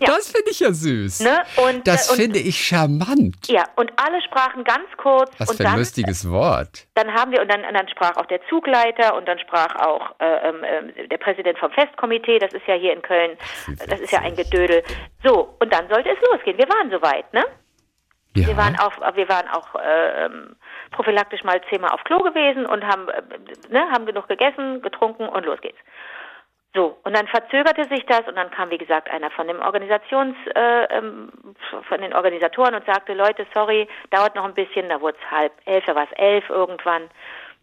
[0.00, 0.06] Ja.
[0.06, 1.20] Das finde ich ja süß.
[1.20, 1.42] Ne?
[1.56, 3.48] Und, das und, finde ich charmant.
[3.48, 5.30] Ja, und alle sprachen ganz kurz.
[5.38, 6.86] Was und für ein dann, lustiges Wort.
[6.94, 10.14] Dann haben wir, und dann, und dann sprach auch der Zugleiter und dann sprach auch
[10.20, 13.36] äh, äh, der Präsident vom Festkomitee, das ist ja hier in Köln,
[13.86, 14.82] das ist ja ein Gedödel.
[15.22, 16.58] So, und dann sollte es losgehen.
[16.58, 17.44] Wir waren soweit, ne?
[18.36, 18.48] Ja.
[18.48, 20.56] Wir waren auch, wir waren auch äh, ähm,
[20.90, 23.22] prophylaktisch mal zehnmal auf Klo gewesen und haben, äh,
[23.70, 25.78] ne, haben genug gegessen, getrunken und los geht's.
[26.74, 30.36] So, und dann verzögerte sich das und dann kam, wie gesagt, einer von dem Organisations,
[30.56, 31.30] äh, ähm,
[31.88, 35.52] von den Organisatoren und sagte, Leute, sorry, dauert noch ein bisschen, da wurde es halb
[35.66, 37.08] elf, da war es elf irgendwann,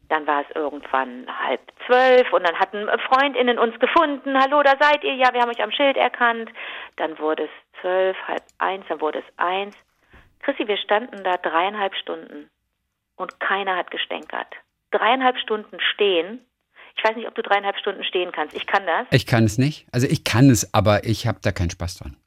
[0.08, 5.04] dann war es irgendwann halb zwölf und dann hatten FreundInnen uns gefunden, hallo, da seid
[5.04, 6.50] ihr, ja, wir haben euch am Schild erkannt,
[6.96, 9.76] dann wurde es zwölf, halb eins, dann wurde es eins.
[10.40, 12.50] Chrissy, wir standen da dreieinhalb Stunden
[13.18, 14.48] und keiner hat gestänkert.
[14.92, 16.46] Dreieinhalb Stunden stehen.
[16.98, 18.56] Ich weiß nicht, ob du dreieinhalb Stunden stehen kannst.
[18.56, 19.08] Ich kann das.
[19.12, 19.88] Ich kann es nicht.
[19.92, 22.18] Also ich kann es, aber ich habe da keinen Spaß dran.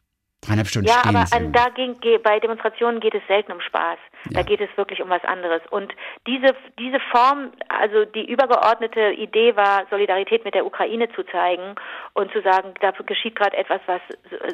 [0.41, 1.13] Dreieinhalb Stunden ja, stehen.
[1.13, 3.99] Ja, aber an, da ging, bei Demonstrationen geht es selten um Spaß.
[4.31, 4.41] Ja.
[4.41, 5.63] Da geht es wirklich um was anderes.
[5.71, 5.93] Und
[6.27, 11.75] diese, diese Form, also die übergeordnete Idee war, Solidarität mit der Ukraine zu zeigen
[12.15, 14.01] und zu sagen, da geschieht gerade etwas, was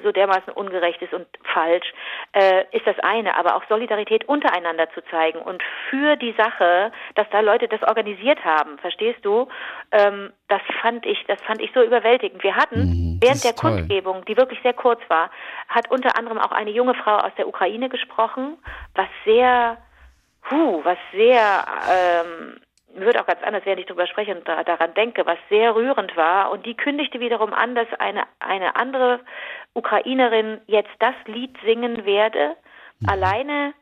[0.03, 1.93] so dermaßen ungerecht ist und falsch,
[2.33, 3.37] äh, ist das eine.
[3.37, 8.45] Aber auch Solidarität untereinander zu zeigen und für die Sache, dass da Leute das organisiert
[8.45, 9.49] haben, verstehst du?
[9.93, 12.43] Ähm, das fand ich, das fand ich so überwältigend.
[12.43, 13.73] Wir hatten mhm, während der toll.
[13.73, 15.31] Kundgebung, die wirklich sehr kurz war,
[15.71, 18.59] hat unter anderem auch eine junge Frau aus der Ukraine gesprochen,
[18.95, 19.79] was sehr,
[20.51, 22.61] huh, was sehr, ähm,
[22.93, 26.17] würde auch ganz anders, wenn ich darüber spreche und da, daran denke, was sehr rührend
[26.17, 26.51] war.
[26.51, 29.21] Und die kündigte wiederum an, dass eine, eine andere
[29.73, 32.57] Ukrainerin jetzt das Lied singen werde,
[32.99, 33.09] mhm.
[33.09, 33.75] alleine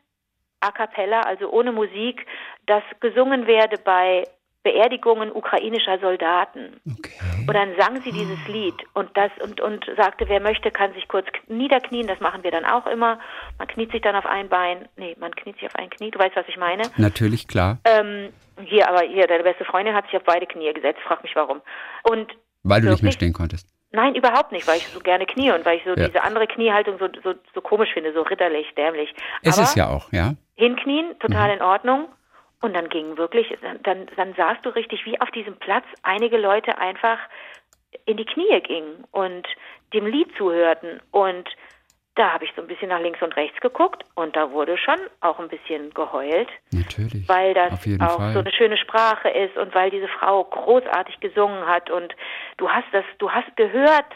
[0.59, 2.27] a cappella, also ohne Musik,
[2.67, 4.25] das gesungen werde bei
[4.63, 6.81] Beerdigungen ukrainischer Soldaten.
[6.85, 7.45] Okay.
[7.47, 11.07] Und dann sang sie dieses Lied und das und, und sagte, wer möchte, kann sich
[11.07, 12.07] kurz niederknien.
[12.07, 13.19] Das machen wir dann auch immer.
[13.57, 14.89] Man kniet sich dann auf ein Bein.
[14.97, 16.11] Nee, man kniet sich auf ein Knie.
[16.11, 16.83] Du weißt, was ich meine?
[16.97, 17.79] Natürlich, klar.
[17.85, 18.33] Ähm,
[18.65, 20.99] hier, aber hier, deine beste Freundin hat sich auf beide Knie gesetzt.
[21.07, 21.61] Frag mich warum.
[22.03, 23.67] Und weil du nicht mehr stehen konntest.
[23.91, 26.07] Nein, überhaupt nicht, weil ich so gerne knie und weil ich so ja.
[26.07, 29.15] diese andere Kniehaltung so, so, so komisch finde, so ritterlich, dämlich.
[29.41, 30.35] Es Aber ist ja auch, ja.
[30.55, 31.55] Hinknien, total mhm.
[31.55, 32.07] in Ordnung.
[32.61, 33.47] Und dann ging wirklich,
[33.83, 37.19] dann, dann sahst du richtig, wie auf diesem Platz einige Leute einfach
[38.05, 39.47] in die Knie gingen und
[39.93, 40.99] dem Lied zuhörten.
[41.11, 41.49] Und
[42.15, 44.99] da habe ich so ein bisschen nach links und rechts geguckt und da wurde schon
[45.21, 46.49] auch ein bisschen geheult.
[46.71, 47.27] Natürlich.
[47.29, 48.33] Weil das auch Fall.
[48.33, 52.13] so eine schöne Sprache ist und weil diese Frau großartig gesungen hat und
[52.57, 54.11] du hast das, du hast gehört,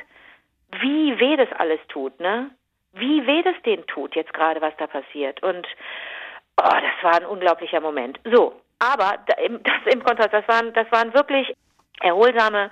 [0.81, 2.51] wie weh das alles tut, ne?
[2.91, 5.41] Wie weh das denen tut jetzt gerade, was da passiert.
[5.41, 5.65] Und
[6.61, 8.19] oh, das war ein unglaublicher Moment.
[8.23, 11.53] So, aber das im Kontrast, das waren, das waren wirklich
[12.01, 12.71] erholsame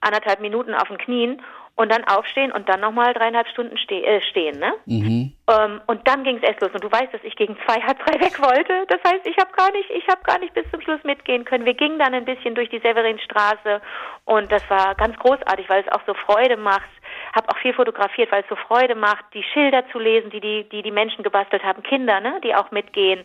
[0.00, 1.42] anderthalb Minuten auf den Knien
[1.74, 4.74] und dann aufstehen und dann nochmal dreieinhalb Stunden ste äh, stehen, ne?
[4.84, 5.32] Mhm.
[5.48, 6.70] Ähm, und dann ging es erst los.
[6.74, 8.84] Und du weißt, dass ich gegen zwei, halb drei weg wollte.
[8.88, 11.64] Das heißt, ich habe gar nicht, ich habe gar nicht bis zum Schluss mitgehen können.
[11.64, 13.80] Wir gingen dann ein bisschen durch die Severinstraße
[14.26, 16.90] und das war ganz großartig, weil es auch so Freude macht,
[17.32, 20.68] habe auch viel fotografiert, weil es so Freude macht, die Schilder zu lesen, die die,
[20.68, 23.24] die, die Menschen gebastelt haben, Kinder, ne, die auch mitgehen.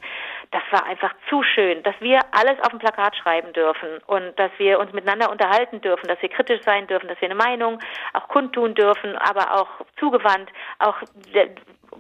[0.52, 4.52] Das war einfach zu schön, dass wir alles auf dem Plakat schreiben dürfen und dass
[4.58, 7.80] wir uns miteinander unterhalten dürfen, dass wir kritisch sein dürfen, dass wir eine Meinung
[8.14, 10.96] auch kundtun dürfen, aber auch zugewandt, auch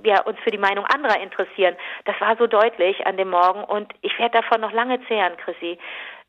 [0.03, 1.75] ja, uns für die Meinung anderer interessieren.
[2.05, 5.77] Das war so deutlich an dem Morgen und ich werde davon noch lange zehren, Chrissy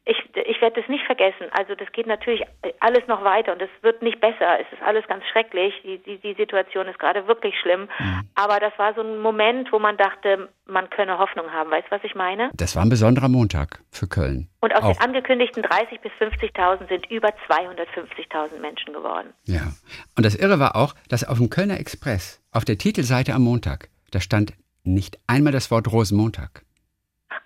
[0.08, 0.16] ich,
[0.46, 1.46] ich werde das nicht vergessen.
[1.50, 2.42] Also das geht natürlich
[2.80, 4.58] alles noch weiter und es wird nicht besser.
[4.58, 5.74] Es ist alles ganz schrecklich.
[5.84, 7.88] Die, die, die Situation ist gerade wirklich schlimm.
[7.98, 8.22] Mhm.
[8.34, 11.70] Aber das war so ein Moment, wo man dachte, man könne Hoffnung haben.
[11.70, 12.50] Weißt du, was ich meine?
[12.54, 14.48] Das war ein besonderer Montag für Köln.
[14.60, 14.92] Und aus Auch.
[14.92, 19.34] den angekündigten 30.000 bis 50.000 sind über 250.000 Menschen geworden.
[19.44, 19.72] Ja.
[20.16, 23.88] Und das Irre war auch, dass auf dem Kölner Express, auf der Titelseite am Montag,
[24.10, 26.62] da stand nicht einmal das Wort Rosenmontag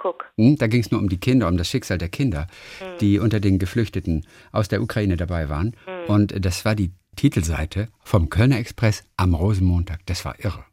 [0.03, 0.27] guck.
[0.37, 2.49] Hm, da ging es nur um die Kinder, um das Schicksal der Kinder,
[2.81, 2.99] mhm.
[2.99, 5.77] die unter den Geflüchteten aus der Ukraine dabei waren.
[5.87, 6.15] Mhm.
[6.15, 10.01] Und das war die Titelseite vom Kölner Express am Rosenmontag.
[10.07, 10.65] Das war irre.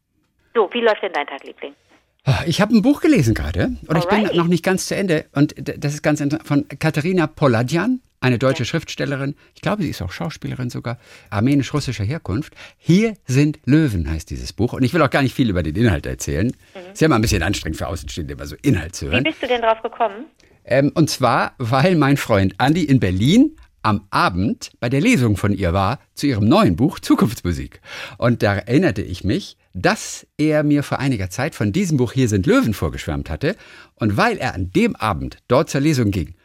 [0.56, 1.74] So, wie läuft denn dein Tag, Liebling?
[2.46, 4.24] Ich habe ein Buch gelesen gerade und Alright.
[4.24, 5.26] ich bin noch nicht ganz zu Ende.
[5.34, 10.01] Und das ist ganz interessant von Katharina Poladjan, eine deutsche Schriftstellerin, ich glaube, sie ist
[10.01, 10.97] auch Schauspielerin sogar,
[11.29, 12.53] armenisch-russischer Herkunft.
[12.77, 14.73] Hier sind Löwen heißt dieses Buch.
[14.73, 16.47] Und ich will auch gar nicht viel über den Inhalt erzählen.
[16.47, 16.91] Mhm.
[16.93, 19.23] Ist ja mal ein bisschen anstrengend für Außenstehende, immer so Inhalt zu hören.
[19.23, 20.25] Wie bist du denn drauf gekommen?
[20.65, 25.53] Ähm, und zwar, weil mein Freund Andi in Berlin am Abend bei der Lesung von
[25.53, 27.82] ihr war zu ihrem neuen Buch Zukunftsmusik.
[28.17, 32.27] Und da erinnerte ich mich, dass er mir vor einiger Zeit von diesem Buch Hier
[32.27, 33.55] sind Löwen vorgeschwärmt hatte.
[33.95, 36.36] Und weil er an dem Abend dort zur Lesung ging,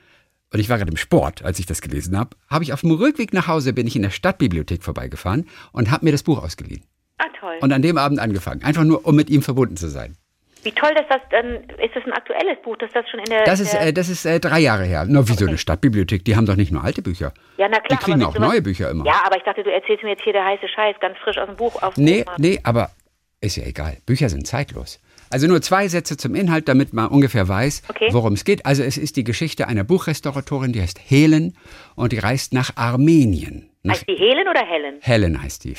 [0.54, 2.92] und ich war gerade im Sport, als ich das gelesen habe, habe ich auf dem
[2.92, 6.84] Rückweg nach Hause bin ich in der Stadtbibliothek vorbeigefahren und habe mir das Buch ausgeliehen.
[7.18, 7.56] Ah, toll.
[7.60, 10.16] Und an dem Abend angefangen, einfach nur, um mit ihm verbunden zu sein.
[10.62, 13.42] Wie toll, dass das dann, ist das ein aktuelles Buch, dass das schon in der...
[13.42, 15.04] Das ist, äh, das ist äh, drei Jahre her.
[15.06, 15.42] Nur wie okay.
[15.42, 17.34] so eine Stadtbibliothek, die haben doch nicht nur alte Bücher.
[17.56, 17.98] Ja, na klar.
[17.98, 19.04] Die kriegen auch neue Bücher immer.
[19.04, 21.48] Ja, aber ich dachte, du erzählst mir jetzt hier der heiße Scheiß, ganz frisch aus
[21.48, 21.82] dem Buch.
[21.82, 22.92] Auf nee, Buch nee, aber
[23.40, 23.96] ist ja egal.
[24.06, 25.00] Bücher sind zeitlos.
[25.34, 28.06] Also nur zwei Sätze zum Inhalt, damit man ungefähr weiß, okay.
[28.12, 28.64] worum es geht.
[28.66, 31.56] Also es ist die Geschichte einer Buchrestauratorin, die heißt Helen
[31.96, 33.68] und die reist nach Armenien.
[33.82, 34.98] Nach heißt die Helen oder Helen?
[35.00, 35.74] Helen heißt die.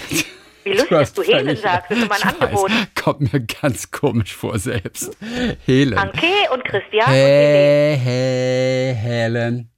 [0.65, 1.89] Wie lustig, dass du Helen sagst.
[1.89, 2.70] Das ist mein Angebot.
[3.02, 5.18] Kommt mir ganz komisch vor selbst.
[5.65, 5.98] Helen.
[5.98, 9.70] Anke und Christian hey, Hey, Helen.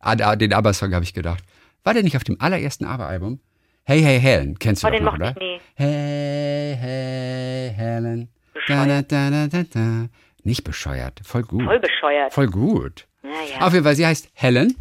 [0.00, 1.42] Ah, den ABBA-Song habe ich gedacht.
[1.82, 3.40] War der nicht auf dem allerersten ABBA-Album?
[3.84, 4.58] Hey, hey, Helen.
[4.58, 5.30] Kennst du oh, den noch, oder?
[5.30, 5.60] Ich nie.
[5.76, 8.28] Hey, hey, Helen.
[8.68, 10.08] Da, da, da, da, da.
[10.44, 11.64] Nicht bescheuert, voll gut.
[11.64, 12.32] Voll bescheuert.
[12.32, 13.06] Voll gut.
[13.22, 13.66] Ja, ja.
[13.66, 14.76] Auf jeden Fall, sie heißt Helen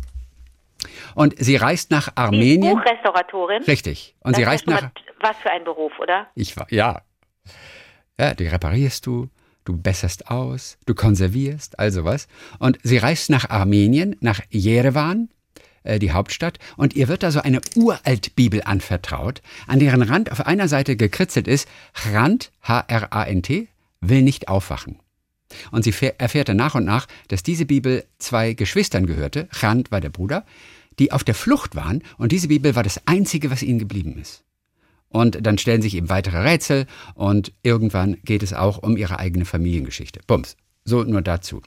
[1.15, 2.61] und sie reist nach Armenien.
[2.61, 3.63] Sie ist Buchrestauratorin.
[3.63, 4.15] Richtig.
[4.21, 4.91] Und das sie reist nach.
[5.19, 6.27] Was für ein Beruf, oder?
[6.35, 7.01] Ich war, ja.
[8.19, 9.29] Ja, die reparierst du,
[9.65, 12.27] du besserst aus, du konservierst, all sowas.
[12.59, 15.29] Und sie reist nach Armenien, nach Jerewan,
[15.83, 20.45] äh, die Hauptstadt, und ihr wird da so eine Uraltbibel anvertraut, an deren Rand auf
[20.45, 21.67] einer Seite gekritzelt ist
[22.11, 23.67] Rand, H-R-A-N-T,
[24.01, 24.99] will nicht aufwachen.
[25.71, 30.01] Und sie erfährt dann nach und nach, dass diese Bibel zwei Geschwistern gehörte, Rand war
[30.01, 30.45] der Bruder,
[30.99, 34.43] die auf der Flucht waren und diese Bibel war das Einzige, was ihnen geblieben ist.
[35.09, 39.45] Und dann stellen sich eben weitere Rätsel und irgendwann geht es auch um ihre eigene
[39.45, 40.19] Familiengeschichte.
[40.27, 40.57] Bums.
[40.83, 41.61] So nur dazu.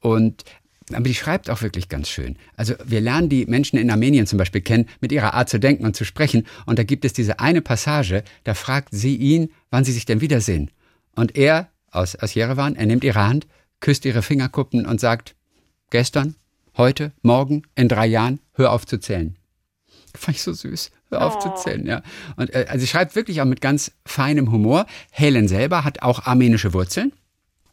[0.00, 0.44] Und
[0.92, 2.36] aber die schreibt auch wirklich ganz schön.
[2.56, 5.84] Also wir lernen die Menschen in Armenien zum Beispiel kennen mit ihrer Art zu denken
[5.84, 6.46] und zu sprechen.
[6.66, 10.20] Und da gibt es diese eine Passage, da fragt sie ihn, wann sie sich denn
[10.20, 10.70] wiedersehen.
[11.14, 13.46] Und er aus, aus Jerewan, er nimmt ihre Hand,
[13.80, 15.34] küsst ihre Fingerkuppen und sagt,
[15.90, 16.36] gestern
[16.76, 19.36] heute, morgen, in drei Jahren, hör auf zu zählen.
[20.14, 20.90] Fand ich so süß.
[21.10, 21.40] Hör auf oh.
[21.40, 22.02] zu zählen, ja.
[22.36, 24.86] Und äh, also sie schreibt wirklich auch mit ganz feinem Humor.
[25.10, 27.12] Helen selber hat auch armenische Wurzeln.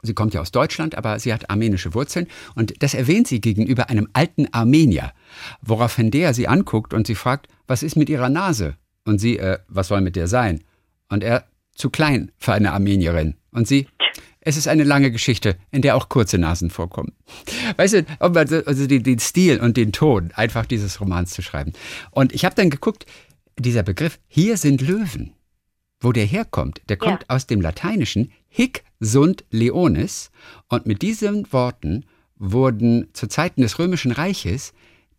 [0.02, 2.28] Sie kommt ja aus Deutschland, aber sie hat armenische Wurzeln.
[2.56, 5.12] Und das erwähnt sie gegenüber einem alten Armenier,
[5.62, 8.76] woraufhin der sie anguckt und sie fragt, was ist mit ihrer Nase?
[9.06, 10.64] Und sie, äh, was soll mit der sein?
[11.10, 11.46] Und er,
[11.80, 13.36] zu klein für eine Armenierin.
[13.52, 13.88] Und sie,
[14.42, 17.14] es ist eine lange Geschichte, in der auch kurze Nasen vorkommen.
[17.78, 21.74] Weißt du, also den, den Stil und den Ton einfach dieses Romans zu schreiben.
[22.12, 23.06] Und ich habe dann geguckt,
[23.58, 25.34] dieser Begriff, hier sind Löwen,
[26.00, 27.36] wo der herkommt, der kommt ja.
[27.36, 30.32] aus dem Lateinischen hic sunt leonis
[30.68, 32.06] und mit diesen Worten
[32.38, 34.74] wurden zu Zeiten des Römischen Reiches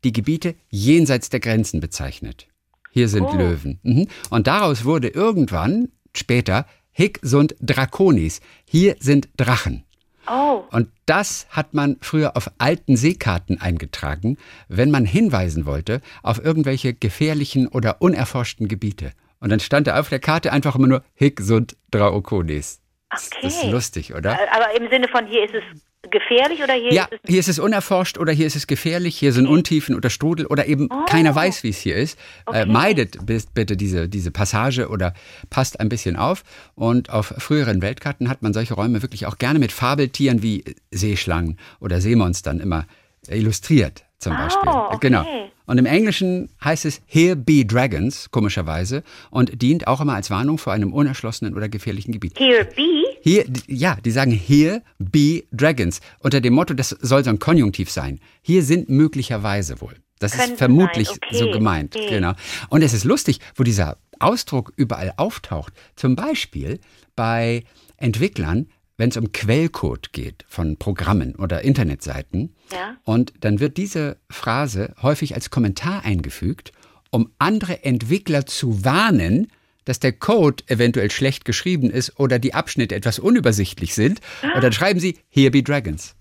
[0.05, 2.49] die Gebiete jenseits der Grenzen bezeichnet.
[2.91, 3.37] Hier sind oh.
[3.37, 3.79] Löwen.
[3.83, 4.09] Mhm.
[4.31, 8.41] Und daraus wurde irgendwann später hic sunt draconis.
[8.65, 9.85] Hier sind Drachen.
[10.27, 10.65] Oh.
[10.71, 14.37] Und das hat man früher auf alten Seekarten eingetragen,
[14.69, 19.13] wenn man hinweisen wollte auf irgendwelche gefährlichen oder unerforschten Gebiete.
[19.41, 22.81] Und dann stand da auf der Karte einfach immer nur Hic sunt Draconis.
[23.13, 23.39] Okay.
[23.43, 24.33] Das ist lustig, oder?
[24.35, 25.65] Äh, aber im Sinne von hier ist es
[26.11, 27.31] gefährlich oder hier ja, ist es.
[27.31, 30.67] Hier ist es unerforscht oder hier ist es gefährlich, hier sind Untiefen oder Strudel oder
[30.67, 31.05] eben oh.
[31.07, 32.19] keiner weiß, wie es hier ist.
[32.19, 32.63] Äh, okay.
[32.63, 33.19] Äh, meidet
[33.55, 35.15] bitte diese, diese Passage oder
[35.51, 36.43] passt ein bisschen auf.
[36.75, 41.59] Und auf früheren Weltkarten hat man solche Räume wirklich auch gerne mit Fabeltieren wie Seeschlangen
[41.81, 42.87] oder Seemonstern immer
[43.29, 44.71] illustriert, zum Beispiel.
[44.71, 45.09] Oh, okay.
[45.09, 45.27] Genau.
[45.67, 50.59] Und im Englischen heißt es Here be Dragons, komischerweise, und dient auch immer als Warnung
[50.59, 52.39] vor einem unerschlossenen oder gefährlichen Gebiet.
[52.39, 53.10] Here be?
[53.23, 56.01] Hier, ja, die sagen Here be Dragons.
[56.21, 58.21] Unter dem Motto, das soll so ein Konjunktiv sein.
[58.43, 59.95] Hier sind möglicherweise wohl.
[60.19, 61.37] Das Können ist vermutlich okay.
[61.37, 61.97] so gemeint.
[61.97, 62.09] Okay.
[62.09, 62.33] Genau.
[62.69, 65.73] Und es ist lustig, wo dieser Ausdruck überall auftaucht.
[65.97, 66.79] Zum Beispiel
[67.17, 67.65] bei
[67.97, 72.55] Entwicklern, wenn es um Quellcode geht von Programmen oder Internetseiten.
[72.71, 72.97] Ja.
[73.05, 76.73] Und dann wird diese Phrase häufig als Kommentar eingefügt,
[77.11, 79.49] um andere Entwickler zu warnen,
[79.91, 84.21] dass der Code eventuell schlecht geschrieben ist oder die Abschnitte etwas unübersichtlich sind.
[84.41, 84.55] Ah.
[84.55, 86.15] Und dann schreiben sie Here be Dragons.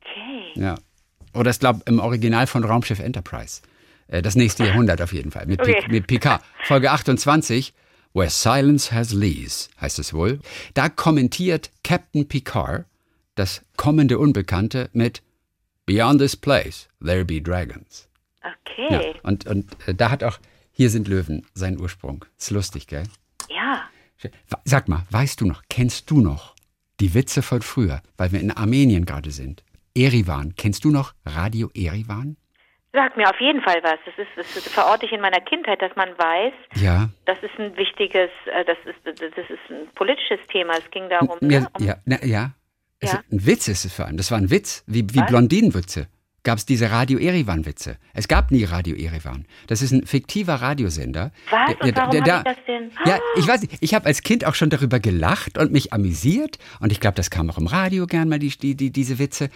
[0.00, 0.60] Okay.
[0.60, 0.76] Ja.
[1.34, 3.62] Oder ich glaube im Original von Raumschiff Enterprise.
[4.06, 5.46] Äh, das nächste Jahrhundert auf jeden Fall.
[5.46, 5.84] Mit, okay.
[5.88, 6.40] mit Picard.
[6.62, 7.74] Folge 28.
[8.14, 10.38] Where Silence Has Lees, heißt es wohl.
[10.74, 12.84] Da kommentiert Captain Picard
[13.34, 15.20] das kommende Unbekannte mit
[15.84, 18.08] Beyond this place, there be dragons.
[18.40, 18.86] Okay.
[18.88, 20.38] Ja, und, und äh, da hat auch
[20.78, 22.26] Hier sind Löwen seinen Ursprung.
[22.38, 23.04] Ist lustig, gell?
[23.48, 23.88] Ja.
[24.64, 26.54] Sag mal, weißt du noch, kennst du noch
[27.00, 29.64] die Witze von früher, weil wir in Armenien gerade sind?
[29.96, 32.36] Erivan, kennst du noch Radio Erivan?
[32.92, 33.98] Sagt mir auf jeden Fall was.
[34.04, 37.08] Das ist, das verorte ich in meiner Kindheit, dass man weiß, ja.
[37.24, 40.74] das ist ein wichtiges, äh, das ist, das ist ein politisches Thema.
[40.76, 41.38] Es ging darum.
[41.40, 42.50] Ja, ne, um, ja, na, ja.
[43.02, 43.22] ja.
[43.32, 44.18] ein Witz ist es vor allem.
[44.18, 46.08] Das war ein Witz, wie, wie Blondinenwitze.
[46.46, 47.96] Gab es diese Radio Erivan-Witze.
[48.14, 49.46] Es gab nie Radio Erivan.
[49.66, 51.32] Das ist ein fiktiver Radiosender.
[51.50, 51.76] Was?
[51.82, 52.90] Der, warum der, der, ich das denn?
[53.04, 53.78] Ja, ich weiß nicht.
[53.80, 56.60] Ich habe als Kind auch schon darüber gelacht und mich amüsiert.
[56.78, 59.50] Und ich glaube, das kam auch im Radio gern mal, die, die, diese Witze.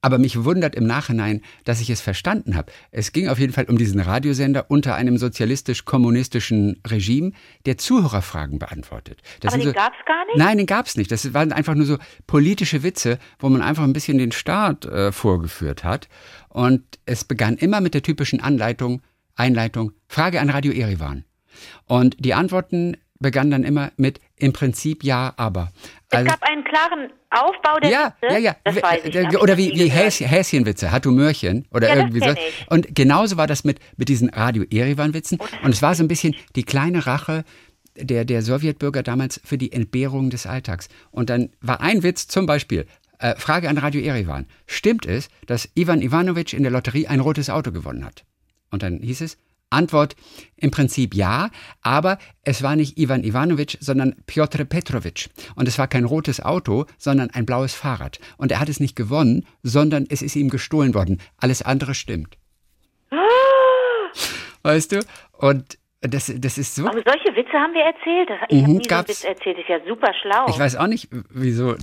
[0.00, 2.70] Aber mich wundert im Nachhinein, dass ich es verstanden habe.
[2.92, 7.32] Es ging auf jeden Fall um diesen Radiosender unter einem sozialistisch-kommunistischen Regime,
[7.66, 9.22] der Zuhörerfragen beantwortet.
[9.40, 10.36] Das Aber den so, gab es gar nicht?
[10.36, 11.10] Nein, den gab es nicht.
[11.10, 15.10] Das waren einfach nur so politische Witze, wo man einfach ein bisschen den Staat äh,
[15.10, 16.08] vorgeführt hat.
[16.48, 19.02] Und es begann immer mit der typischen Anleitung,
[19.34, 21.24] Einleitung, Frage an Radio Erivan.
[21.86, 25.72] Und die Antworten begannen dann immer mit im Prinzip ja, aber.
[26.10, 28.34] Also, es gab einen klaren Aufbau der ja, Witze.
[28.34, 32.20] Ja, ja, das weiß ich, Oder wie, wie Häs Häschenwitze, Hattu Mörchen oder ja, irgendwie
[32.20, 32.34] so.
[32.68, 35.38] Und genauso war das mit, mit diesen Radio Erivan-Witzen.
[35.40, 37.44] Oh, und es war so ein bisschen die kleine Rache
[37.96, 40.88] der, der Sowjetbürger damals für die Entbehrung des Alltags.
[41.10, 42.86] Und dann war ein Witz zum Beispiel,
[43.18, 44.46] äh, Frage an Radio Erivan.
[44.66, 48.24] Stimmt es, dass Ivan Ivanovic in der Lotterie ein rotes Auto gewonnen hat?
[48.70, 49.38] Und dann hieß es,
[49.70, 50.16] Antwort
[50.56, 51.50] im Prinzip ja,
[51.82, 55.30] aber es war nicht Ivan Ivanovic, sondern Piotr Petrovic.
[55.54, 58.18] Und es war kein rotes Auto, sondern ein blaues Fahrrad.
[58.36, 61.20] Und er hat es nicht gewonnen, sondern es ist ihm gestohlen worden.
[61.36, 62.36] Alles andere stimmt.
[63.10, 63.16] Ah.
[64.62, 65.00] Weißt du?
[65.32, 66.86] Und das, das ist so.
[66.86, 68.28] Aber solche Witze haben wir erzählt.
[68.48, 69.58] Ich mhm, habe nie so einen Witz erzählt.
[69.58, 70.46] Ist ja super schlau.
[70.48, 71.74] Ich weiß auch nicht, wieso,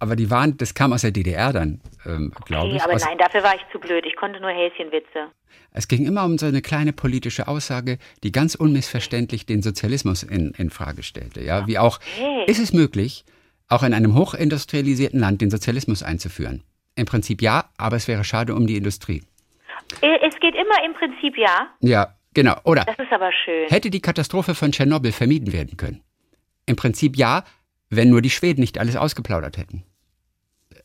[0.00, 2.82] aber die waren, das kam aus der DDR dann, ähm, glaube okay, ich.
[2.82, 4.04] Aber nein, dafür war ich zu blöd.
[4.06, 5.30] Ich konnte nur Häschenwitze.
[5.72, 10.52] Es ging immer um so eine kleine politische Aussage, die ganz unmissverständlich den Sozialismus in,
[10.58, 11.40] in Frage stellte.
[11.40, 12.44] Ja, wie auch, okay.
[12.46, 13.24] ist es möglich,
[13.68, 16.64] auch in einem hochindustrialisierten Land den Sozialismus einzuführen?
[16.96, 19.22] Im Prinzip ja, aber es wäre schade um die Industrie.
[20.02, 21.68] Äh, es geht immer im Prinzip ja.
[21.80, 22.84] Ja, Genau, oder?
[22.84, 23.68] Das ist aber schön.
[23.68, 26.00] Hätte die Katastrophe von Tschernobyl vermieden werden können?
[26.66, 27.44] Im Prinzip ja,
[27.88, 29.84] wenn nur die Schweden nicht alles ausgeplaudert hätten.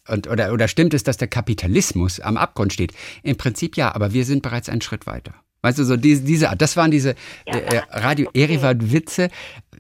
[0.08, 2.94] Und, oder, oder stimmt es, dass der Kapitalismus am Abgrund steht?
[3.24, 5.34] Im Prinzip ja, aber wir sind bereits einen Schritt weiter.
[5.62, 7.16] Weißt du, so diese, diese Art, das waren diese
[7.48, 9.30] ja, äh, Radio Erivat Witze,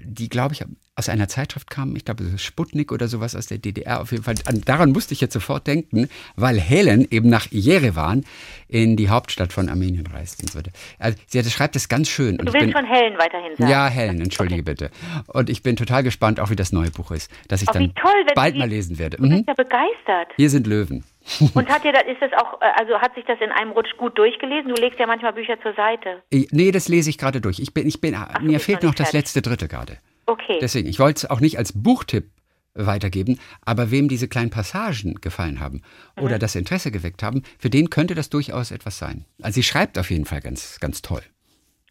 [0.03, 0.63] die, glaube ich,
[0.97, 4.35] aus einer Zeitschrift kamen, ich glaube, Sputnik oder sowas aus der DDR auf jeden Fall.
[4.65, 8.23] Daran musste ich jetzt sofort denken, weil Helen eben nach Jerewan
[8.69, 10.71] in die Hauptstadt von Armenien reist und so weiter.
[10.97, 12.37] Also sie schreibt es ganz schön.
[12.37, 13.69] Du willst bin, von Helen weiterhin sagen?
[13.69, 14.71] Ja, Helen, entschuldige okay.
[14.71, 14.91] bitte.
[15.27, 17.93] Und ich bin total gespannt, auch wie das neue Buch ist, das ich oh, dann
[17.95, 19.17] toll, bald die, mal lesen werde.
[19.17, 19.45] Du bist mhm.
[19.47, 20.33] ja begeistert.
[20.37, 21.03] Hier sind Löwen.
[21.55, 23.97] Und hat dir das, ist das auch, äh, also hat sich das in einem Rutsch
[23.97, 24.73] gut durchgelesen?
[24.73, 26.21] Du legst ja manchmal Bücher zur Seite.
[26.31, 27.59] Nee, das lese ich gerade durch.
[27.59, 29.97] Ich bin, ich bin, Ach, mir fehlt noch, noch das letzte Dritte gerade.
[30.25, 30.57] Okay.
[30.61, 32.31] Deswegen, ich wollte es auch nicht als Buchtipp
[32.75, 35.81] weitergeben, aber wem diese kleinen Passagen gefallen haben
[36.19, 36.39] oder mhm.
[36.39, 39.25] das Interesse geweckt haben, für den könnte das durchaus etwas sein.
[39.41, 41.21] Also sie schreibt auf jeden Fall ganz, ganz toll.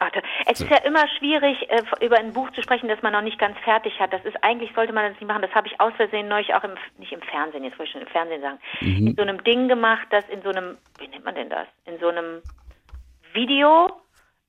[0.01, 0.11] Ach,
[0.47, 3.38] es ist ja immer schwierig, äh, über ein Buch zu sprechen, das man noch nicht
[3.38, 4.12] ganz fertig hat.
[4.12, 5.40] Das ist eigentlich sollte man das nicht machen.
[5.40, 8.03] Das habe ich aus Versehen neulich auch im nicht im Fernsehen, jetzt wollte ich schon
[8.03, 9.07] im Fernsehen sagen, mhm.
[9.09, 11.66] in so einem Ding gemacht, das in so einem, wie nennt man denn das?
[11.87, 12.42] In so einem
[13.33, 13.88] Video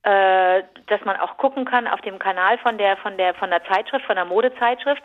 [0.06, 3.64] äh, dass man auch gucken kann auf dem Kanal von der von der von der
[3.64, 5.02] Zeitschrift, von der Modezeitschrift.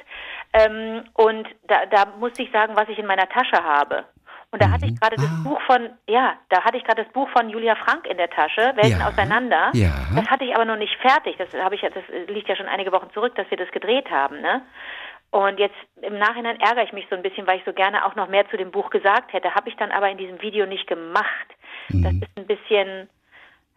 [0.54, 4.06] Ähm, und da, da musste ich sagen, was ich in meiner Tasche habe.
[4.52, 4.96] Und da hatte ich mhm.
[4.98, 5.44] gerade das ah.
[5.44, 8.74] Buch von, ja, da hatte ich gerade das Buch von Julia Frank in der Tasche,
[8.76, 9.08] Welten ja.
[9.08, 9.72] auseinander.
[9.74, 9.90] Ja.
[10.14, 11.38] Das hatte ich aber noch nicht fertig.
[11.38, 14.40] Das habe ich, das liegt ja schon einige Wochen zurück, dass wir das gedreht haben,
[14.42, 14.62] ne?
[15.32, 18.16] Und jetzt im Nachhinein ärgere ich mich so ein bisschen, weil ich so gerne auch
[18.16, 19.56] noch mehr zu dem Buch gesagt hätte.
[19.56, 21.48] Habe ich dann aber in diesem Video nicht gemacht.
[21.88, 22.04] Mhm.
[22.04, 23.10] Das ist ein bisschen,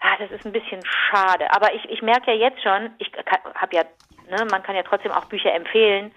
[0.05, 1.51] ah, das ist ein bisschen schade.
[1.55, 3.11] Aber ich, ich merke ja jetzt schon, ich
[3.55, 3.83] habe ja,
[4.31, 6.12] ne, man kann ja trotzdem auch Bücher empfehlen.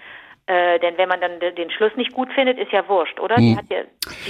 [0.49, 3.35] Äh, denn wenn man dann den Schluss nicht gut findet, ist ja wurscht, oder?
[3.35, 3.59] Hm.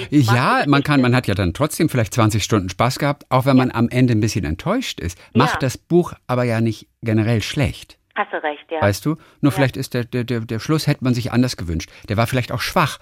[0.09, 3.45] Ja, ja man kann, man hat ja dann trotzdem vielleicht 20 Stunden Spaß gehabt, auch
[3.45, 3.65] wenn ja.
[3.65, 5.19] man am Ende ein bisschen enttäuscht ist.
[5.35, 5.59] Macht ja.
[5.59, 7.99] das Buch aber ja nicht generell schlecht.
[8.15, 8.81] Hast du recht, ja.
[8.81, 9.17] Weißt du?
[9.41, 11.91] Nur vielleicht ist der, der, der, der Schluss hätte man sich anders gewünscht.
[12.09, 12.97] Der war vielleicht auch schwach.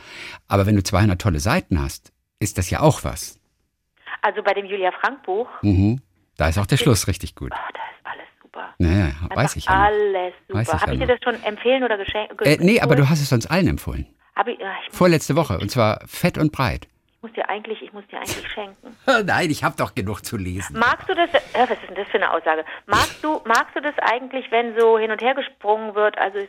[0.49, 3.39] Aber wenn du 200 tolle Seiten hast, ist das ja auch was.
[4.21, 6.01] Also bei dem Julia Frank Buch, mhm.
[6.37, 7.51] Da ist auch der Schluss richtig gut.
[7.53, 8.73] Oh, da ist alles super.
[8.77, 9.85] Naja, weiß ich ja.
[9.85, 10.81] Alles super.
[10.81, 12.41] Habe ich dir das schon empfehlen oder geschenkt?
[12.41, 14.07] Äh, nee, aber du hast es uns allen empfohlen.
[14.35, 15.57] Hab ich, ach, ich Vorletzte Woche.
[15.59, 16.87] Und zwar fett und breit.
[17.15, 18.95] Ich muss dir eigentlich, ich muss dir eigentlich schenken.
[19.25, 20.77] Nein, ich habe doch genug zu lesen.
[20.77, 22.63] Magst du das, äh, was ist denn das für eine Aussage?
[22.85, 26.17] Magst du, magst du das eigentlich, wenn so hin und her gesprungen wird?
[26.19, 26.39] Also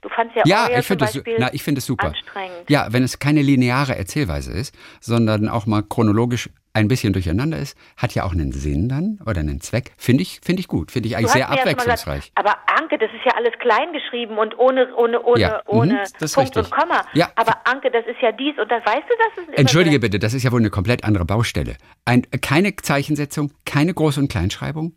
[0.00, 2.08] du fandst ja Ja, ich finde es find super.
[2.08, 2.68] Anstrengend.
[2.68, 7.78] Ja, wenn es keine lineare Erzählweise ist, sondern auch mal chronologisch ein bisschen durcheinander ist,
[7.96, 9.92] hat ja auch einen Sinn dann oder einen Zweck.
[9.96, 10.90] Finde ich, finde ich gut.
[10.90, 12.32] Finde ich eigentlich sehr abwechslungsreich.
[12.32, 16.04] Gesagt, aber Anke, das ist ja alles klein geschrieben und ohne, ohne, ohne, ja, ohne
[16.20, 17.06] mhm, Punkt und Komma.
[17.14, 17.30] Ja.
[17.36, 18.84] Aber Anke, das ist ja dies und das.
[18.84, 21.76] Weißt du, das ist Entschuldige bitte, das ist ja wohl eine komplett andere Baustelle.
[22.04, 24.96] Ein, keine Zeichensetzung, keine Groß- und Kleinschreibung.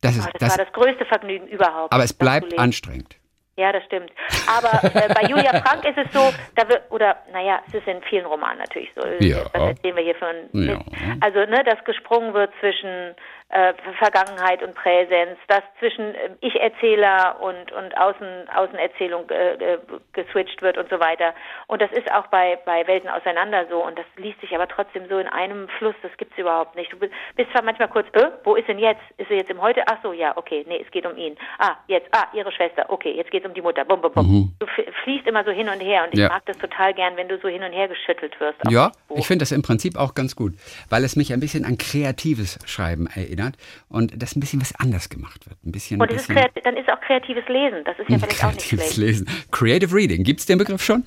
[0.00, 1.92] Das, ist, oh, das, das war das größte Vergnügen überhaupt.
[1.92, 3.16] Aber es bleibt anstrengend.
[3.58, 4.12] Ja, das stimmt.
[4.46, 8.00] Aber äh, bei Julia Frank ist es so, da wird, oder naja, es ist in
[8.02, 9.04] vielen Romanen natürlich so.
[9.18, 9.46] Ja.
[9.52, 10.78] Was erzählen wir hier ein ja.
[11.20, 13.16] Also, ne, dass gesprungen wird zwischen
[13.50, 19.78] äh, Vergangenheit und Präsenz, dass zwischen äh, Ich-Erzähler und, und Außen, Außenerzählung äh,
[20.12, 21.32] geswitcht wird und so weiter.
[21.66, 23.82] Und das ist auch bei, bei Welten auseinander so.
[23.82, 26.92] Und das liest sich aber trotzdem so in einem Fluss, das gibt's überhaupt nicht.
[26.92, 27.12] Du bist
[27.52, 29.00] zwar manchmal kurz, äh, wo ist denn jetzt?
[29.16, 29.82] Ist er jetzt im Heute?
[29.86, 31.34] Ach so, ja, okay, nee, es geht um ihn.
[31.58, 33.86] Ah, jetzt, ah, ihre Schwester, okay, jetzt geht's um die Mutter.
[33.86, 34.26] Bum, bum, bum.
[34.26, 34.52] Mhm.
[34.58, 34.66] Du
[35.04, 36.28] fließt immer so hin und her und ich ja.
[36.28, 38.58] mag das total gern, wenn du so hin und her geschüttelt wirst.
[38.68, 40.52] Ja, ich finde das im Prinzip auch ganz gut,
[40.90, 43.56] weil es mich ein bisschen an kreatives Schreiben erinnert erinnert
[43.88, 45.58] und das ein bisschen was anders gemacht wird.
[45.64, 47.84] Ein bisschen, und bisschen ist dann ist auch kreatives Lesen.
[47.84, 48.96] Das ist ja vielleicht auch nicht schlecht.
[48.96, 49.28] Lesen.
[49.50, 50.24] Creative Reading.
[50.24, 51.04] Gibt es den Begriff schon?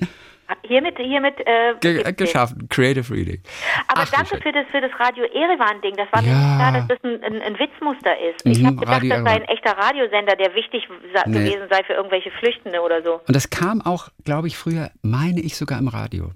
[0.66, 3.40] Hiermit, hiermit äh, Ge geschaffen, Creative Reading.
[3.88, 5.94] Aber Ach, danke für das, für das Radio Erevan-Ding.
[5.96, 6.32] Das war ja.
[6.32, 8.44] mir klar, dass das ein, ein, ein Witzmuster ist.
[8.44, 10.86] Mhm, ich habe gedacht, Radio das sei ein echter Radiosender, der wichtig
[11.26, 11.32] nee.
[11.32, 13.20] gewesen sei für irgendwelche Flüchtende oder so.
[13.26, 16.32] Und das kam auch, glaube ich, früher, meine ich sogar im Radio.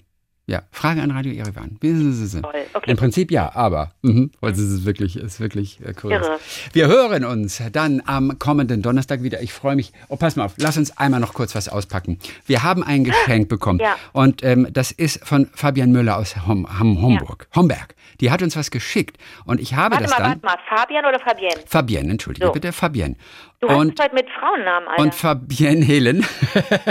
[0.48, 1.76] Ja, Frage an Radio Erivan.
[1.82, 2.64] Okay.
[2.86, 6.12] Im Prinzip ja, aber mhm, es ist wirklich, ist wirklich äh, cool.
[6.12, 6.38] Irre.
[6.72, 9.42] Wir hören uns dann am kommenden Donnerstag wieder.
[9.42, 9.92] Ich freue mich.
[10.06, 12.20] Oh, pass mal auf, lass uns einmal noch kurz was auspacken.
[12.46, 13.96] Wir haben ein Geschenk bekommen ja.
[14.12, 17.60] und ähm, das ist von Fabian Müller aus Hom Ham Homburg, ja.
[17.60, 17.96] Homberg.
[18.20, 20.42] Die hat uns was geschickt und ich habe warte das mal, dann.
[20.42, 21.60] Warte mal, Fabian oder Fabienne?
[21.66, 22.52] Fabienne, entschuldige so.
[22.52, 23.16] bitte, Fabienne.
[23.60, 25.02] Du und, halt mit Frauennamen, Alter.
[25.02, 26.26] Und Fabienne Helen.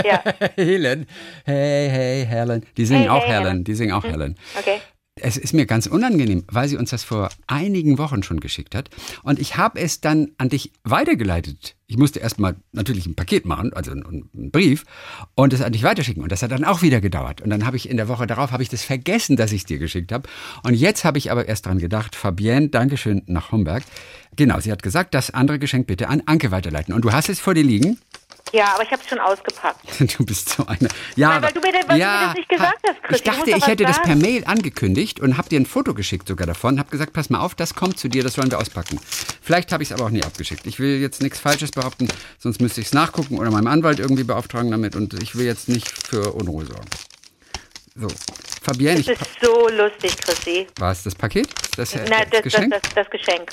[0.04, 0.22] Ja.
[0.56, 1.06] Helen.
[1.44, 2.66] Hey, hey, Helen.
[2.76, 3.46] Die singen hey, auch hey, Helen.
[3.46, 3.64] Helen.
[3.64, 4.10] Die singen auch hm.
[4.10, 4.36] Helen.
[4.58, 4.80] Okay.
[5.18, 8.90] Es ist mir ganz unangenehm, weil sie uns das vor einigen Wochen schon geschickt hat.
[9.22, 11.74] Und ich habe es dann an dich weitergeleitet.
[11.86, 14.84] Ich musste erstmal natürlich ein Paket machen, also einen, Brief,
[15.34, 16.22] und es an dich weiterschicken.
[16.22, 17.40] Und das hat dann auch wieder gedauert.
[17.40, 19.64] Und dann habe ich in der Woche darauf habe ich das vergessen, dass ich es
[19.64, 20.28] dir geschickt habe.
[20.64, 23.84] Und jetzt habe ich aber erst dran gedacht, Fabienne, Dankeschön nach Homberg.
[24.36, 26.92] Genau, sie hat gesagt, das andere Geschenk bitte an Anke weiterleiten.
[26.92, 27.98] Und du hast es vor dir liegen.
[28.52, 29.80] Ja, aber ich habe es schon ausgepackt.
[30.18, 30.88] du bist so eine.
[31.16, 33.16] Ja, Nein, weil du mir, weil ja, du mir das nicht gesagt hast, Chris.
[33.18, 36.46] Ich dachte, ich hätte das per Mail angekündigt und habe dir ein Foto geschickt sogar
[36.46, 36.78] davon.
[36.78, 39.00] Habe gesagt, pass mal auf, das kommt zu dir, das wollen wir auspacken.
[39.42, 40.66] Vielleicht habe ich es aber auch nie abgeschickt.
[40.66, 44.24] Ich will jetzt nichts Falsches behaupten, sonst müsste ich es nachgucken oder meinem Anwalt irgendwie
[44.24, 46.88] beauftragen damit und ich will jetzt nicht für Unruhe sorgen.
[47.96, 48.08] So,
[48.62, 49.02] Fabienne.
[49.02, 50.66] Das ist so lustig, Chrissy.
[50.78, 51.48] Was, das Paket?
[51.76, 52.72] Das, Nein, das, das, Geschenk?
[52.72, 53.52] Das, das, das Geschenk.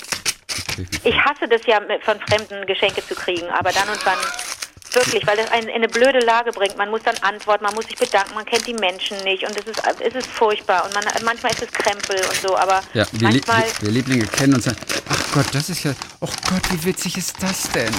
[1.04, 4.18] Ich hasse das ja, von Fremden Geschenke zu kriegen, aber dann und wann
[4.94, 6.76] Wirklich, weil das einen in eine blöde Lage bringt.
[6.76, 9.66] Man muss dann antworten, man muss sich bedanken, man kennt die Menschen nicht und es
[9.66, 10.84] ist, es ist furchtbar.
[10.84, 13.62] Und man, manchmal ist es Krempel und so, aber ja, wir, manchmal...
[13.62, 14.68] wir, wir Lieblinge kennen uns.
[14.68, 15.92] Ach Gott, das ist ja...
[16.20, 17.92] Oh Gott, wie witzig ist das denn?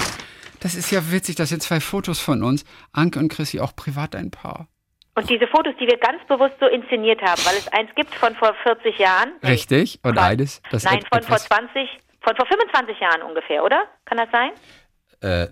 [0.61, 2.65] Das ist ja witzig, das sind zwei Fotos von uns.
[2.93, 4.67] Anke und Chrissy, auch privat ein Paar.
[5.15, 8.35] Und diese Fotos, die wir ganz bewusst so inszeniert haben, weil es eins gibt von
[8.35, 9.33] vor 40 Jahren.
[9.43, 10.61] Richtig, und eines.
[10.71, 11.89] Das nein, von vor 20,
[12.21, 13.83] von vor 25 Jahren ungefähr, oder?
[14.05, 14.51] Kann das sein?
[15.21, 15.47] Äh,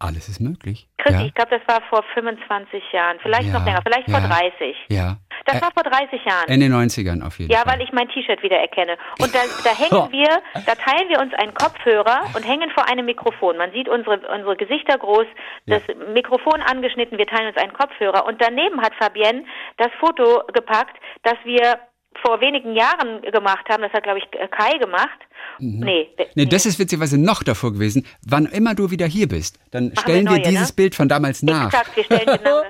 [0.00, 0.88] alles ist möglich.
[0.98, 1.26] Christi, ja.
[1.26, 4.76] ich glaube, das war vor 25 Jahren, vielleicht ja, noch länger, vielleicht ja, vor 30.
[4.88, 5.16] Ja.
[5.44, 6.48] Das äh, war vor 30 Jahren.
[6.48, 7.66] In den 90ern auf jeden ja, Fall.
[7.66, 8.96] Ja, weil ich mein T-Shirt wieder erkenne.
[9.20, 13.06] Und da, da hängen wir, da teilen wir uns einen Kopfhörer und hängen vor einem
[13.06, 13.56] Mikrofon.
[13.56, 15.26] Man sieht unsere, unsere Gesichter groß,
[15.66, 15.82] das
[16.12, 18.26] Mikrofon angeschnitten, wir teilen uns einen Kopfhörer.
[18.26, 19.44] Und daneben hat Fabienne
[19.76, 21.78] das Foto gepackt, das wir
[22.22, 23.82] vor wenigen Jahren gemacht haben.
[23.82, 25.18] Das hat, glaube ich, Kai gemacht.
[25.58, 25.80] Mhm.
[25.80, 28.06] Nee, nee, das ist witzigerweise noch davor gewesen.
[28.26, 30.74] Wann immer du wieder hier bist, dann Machen stellen wir, neue, wir, dieses ne?
[30.76, 31.66] Bild von damals nach.
[31.66, 32.62] Exakt, wir stellen genau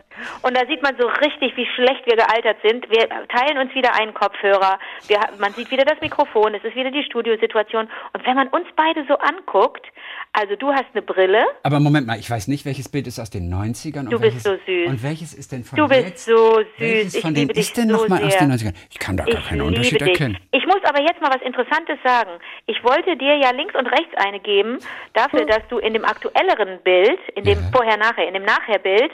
[0.43, 2.89] Und da sieht man so richtig, wie schlecht wir gealtert sind.
[2.91, 4.79] Wir teilen uns wieder einen Kopfhörer.
[5.07, 6.55] Wir, man sieht wieder das Mikrofon.
[6.55, 7.89] Es ist wieder die Studiosituation.
[8.13, 9.87] Und wenn man uns beide so anguckt,
[10.33, 11.45] also du hast eine Brille.
[11.65, 14.09] Aber Moment mal, ich weiß nicht, welches Bild ist aus den 90ern.
[14.09, 14.89] du bist so süß.
[14.89, 16.25] Und welches ist denn von Du bist jetzt?
[16.25, 16.67] so süß.
[16.79, 18.75] Welches von denen ist denn so nochmal aus den 90ern?
[18.91, 20.09] Ich kann da gar keinen Unterschied dich.
[20.09, 20.39] erkennen.
[20.53, 22.31] Ich muss aber jetzt mal was Interessantes sagen.
[22.67, 24.79] Ich wollte dir ja links und rechts eine geben,
[25.15, 25.49] dafür, hm.
[25.49, 27.71] dass du in dem aktuelleren Bild, in dem ja.
[27.73, 29.11] Vorher-Nachher, in dem Nachher-Bild,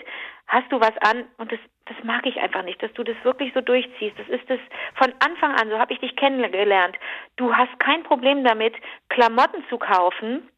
[0.49, 3.53] hast du was an und das, das mag ich einfach nicht, dass du das wirklich
[3.55, 4.19] so durchziehst.
[4.19, 4.59] Das ist das
[4.95, 6.97] von Anfang an, so habe ich dich kennengelernt.
[7.37, 8.75] Du hast kein Problem damit,
[9.09, 10.49] Klamotten zu kaufen,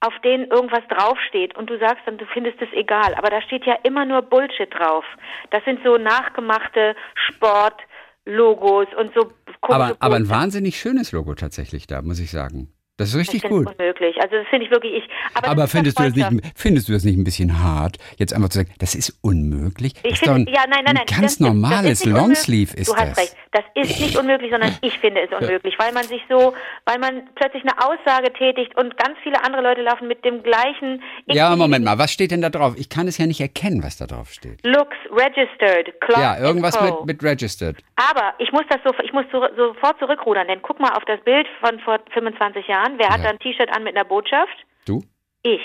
[0.00, 3.14] auf denen irgendwas draufsteht und du sagst dann, du findest es egal.
[3.14, 5.04] Aber da steht ja immer nur Bullshit drauf.
[5.50, 9.32] Das sind so nachgemachte Sportlogos und so.
[9.60, 12.72] Aber, aber ein wahnsinnig schönes Logo tatsächlich da, muss ich sagen.
[13.00, 13.66] Das ist richtig gut.
[13.66, 14.20] unmöglich.
[14.20, 15.08] Also das finde ich wirklich ich.
[15.32, 16.52] Aber, aber findest du das nicht?
[16.54, 19.94] Findest du das nicht ein bisschen hart, jetzt einfach zu sagen, das ist unmöglich?
[20.02, 21.06] Ich finde, ist ja, nein, nein, nein.
[21.08, 22.94] Ein ganz das, normales das Longsleeve ist das.
[22.94, 23.36] Du hast recht.
[23.52, 26.52] Das ist nicht unmöglich, sondern ich finde es unmöglich, weil man sich so,
[26.84, 31.02] weil man plötzlich eine Aussage tätigt und ganz viele andere Leute laufen mit dem gleichen.
[31.26, 32.74] Ja, Moment mal, was steht denn da drauf?
[32.76, 34.64] Ich kann es ja nicht erkennen, was da drauf steht.
[34.64, 35.98] Looks registered.
[36.00, 37.78] Clock ja, irgendwas mit, mit registered.
[37.96, 41.20] Aber ich muss das so, ich muss so, sofort zurückrudern, denn guck mal auf das
[41.22, 42.98] Bild von vor 25 Jahren an?
[42.98, 43.12] Wer ja.
[43.12, 44.56] hat da ein T-Shirt an mit einer Botschaft?
[44.86, 45.02] Du?
[45.42, 45.60] Ich.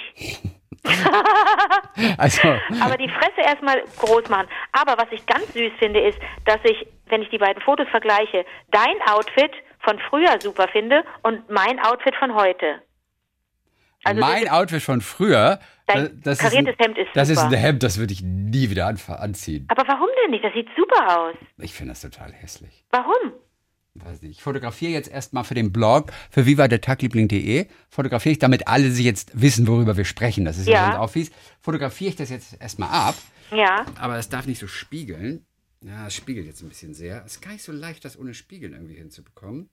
[2.18, 2.48] also.
[2.82, 4.48] Aber die Fresse erstmal groß machen.
[4.72, 8.46] Aber was ich ganz süß finde, ist, dass ich, wenn ich die beiden Fotos vergleiche,
[8.72, 12.82] dein Outfit von früher super finde und mein Outfit von heute.
[14.04, 17.20] Also mein Outfit von früher, Dein das kariertes ist ein, Hemd ist super.
[17.20, 19.66] Das ist ein Hemd, das würde ich nie wieder anziehen.
[19.70, 20.44] Aber warum denn nicht?
[20.44, 21.36] Das sieht super aus.
[21.58, 22.86] Ich finde das total hässlich.
[22.92, 23.34] Warum?
[23.96, 28.92] Weiß nicht, ich fotografiere jetzt erstmal für den Blog, für vivadertagliebling.de, fotografiere ich, damit alle
[28.92, 30.46] sich jetzt wissen, worüber wir sprechen.
[30.46, 31.32] Das ist ja, ja auch fies.
[31.62, 33.16] Fotografiere ich das jetzt erstmal ab.
[33.52, 33.86] Ja.
[34.00, 35.46] Aber es darf nicht so spiegeln.
[35.82, 37.24] Ja, es spiegelt jetzt ein bisschen sehr.
[37.26, 39.70] Es ist gar nicht so leicht, das ohne Spiegeln irgendwie hinzubekommen.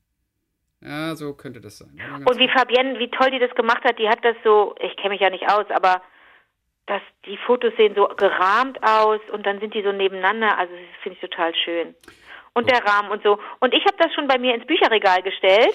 [0.80, 1.98] Ja, so könnte das sein.
[2.24, 5.10] Und wie Fabienne, wie toll die das gemacht hat, die hat das so, ich kenne
[5.10, 6.02] mich ja nicht aus, aber
[6.86, 10.58] das, die Fotos sehen so gerahmt aus und dann sind die so nebeneinander.
[10.58, 11.94] Also das finde ich total schön
[12.54, 13.38] und der Rahmen und so.
[13.60, 15.74] Und ich habe das schon bei mir ins Bücherregal gestellt.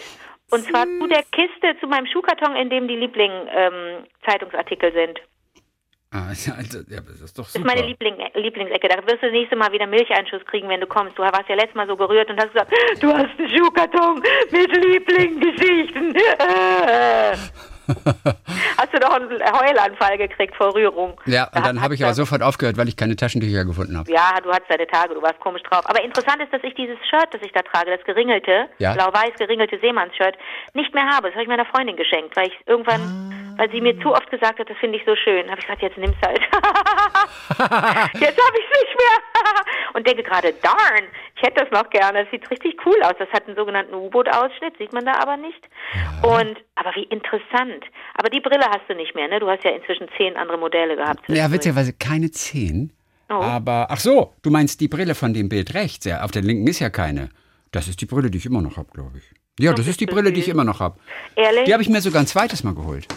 [0.50, 5.20] Und zwar zu der Kiste, zu meinem Schuhkarton, in dem die Liebling-Zeitungsartikel ähm, sind.
[6.12, 7.66] Ah, also, ja, das ist doch super.
[7.66, 8.88] Das ist meine Liebling Lieblingsecke.
[8.88, 11.18] Da wirst du das nächste Mal wieder Milcheinschuss kriegen, wenn du kommst.
[11.18, 12.72] Du warst ja letztes Mal so gerührt und hast gesagt,
[13.02, 16.16] du hast einen Schuhkarton mit Lieblinggeschichten.
[18.78, 21.20] Hast du doch einen Heulanfall gekriegt vor Rührung.
[21.26, 24.12] Ja, und dann habe ich aber sofort aufgehört, weil ich keine Taschentücher gefunden habe.
[24.12, 25.84] Ja, du hattest deine Tage, du warst komisch drauf.
[25.86, 28.94] Aber interessant ist, dass ich dieses Shirt, das ich da trage, das geringelte, ja?
[28.94, 30.36] blau-weiß geringelte Seemannsshirt,
[30.74, 31.28] nicht mehr habe.
[31.28, 33.47] Das habe ich meiner Freundin geschenkt, weil ich irgendwann, ah.
[33.58, 35.50] Weil sie mir zu oft gesagt hat, das finde ich so schön.
[35.50, 36.40] Habe ich gesagt, jetzt nimm's halt.
[36.42, 39.18] jetzt habe ich es nicht mehr.
[39.94, 41.04] und denke gerade, darn,
[41.36, 42.24] ich hätte das noch gerne.
[42.24, 43.14] Das sieht richtig cool aus.
[43.20, 45.68] Das hat einen sogenannten U-Boot-Ausschnitt, sieht man da aber nicht.
[45.94, 46.30] Ja.
[46.30, 47.86] Und, aber wie interessant.
[48.16, 49.40] Aber die Brille hast du nicht mehr, ne?
[49.40, 51.28] Du hast ja inzwischen zehn andere Modelle gehabt.
[51.28, 52.94] Ja, witzigerweise keine zehn.
[53.30, 53.34] Oh.
[53.34, 56.06] Aber, ach so, du meinst die Brille von dem Bild rechts.
[56.06, 57.30] Ja, auf der linken ist ja keine.
[57.72, 59.24] Das ist die Brille, die ich immer noch habe, glaube ich.
[59.60, 61.00] Ja, das, ist die Brille, die ich immer noch habe.
[61.36, 61.64] Ehrlich?
[61.66, 63.08] Die habe ich mir sogar ein zweites Mal geholt.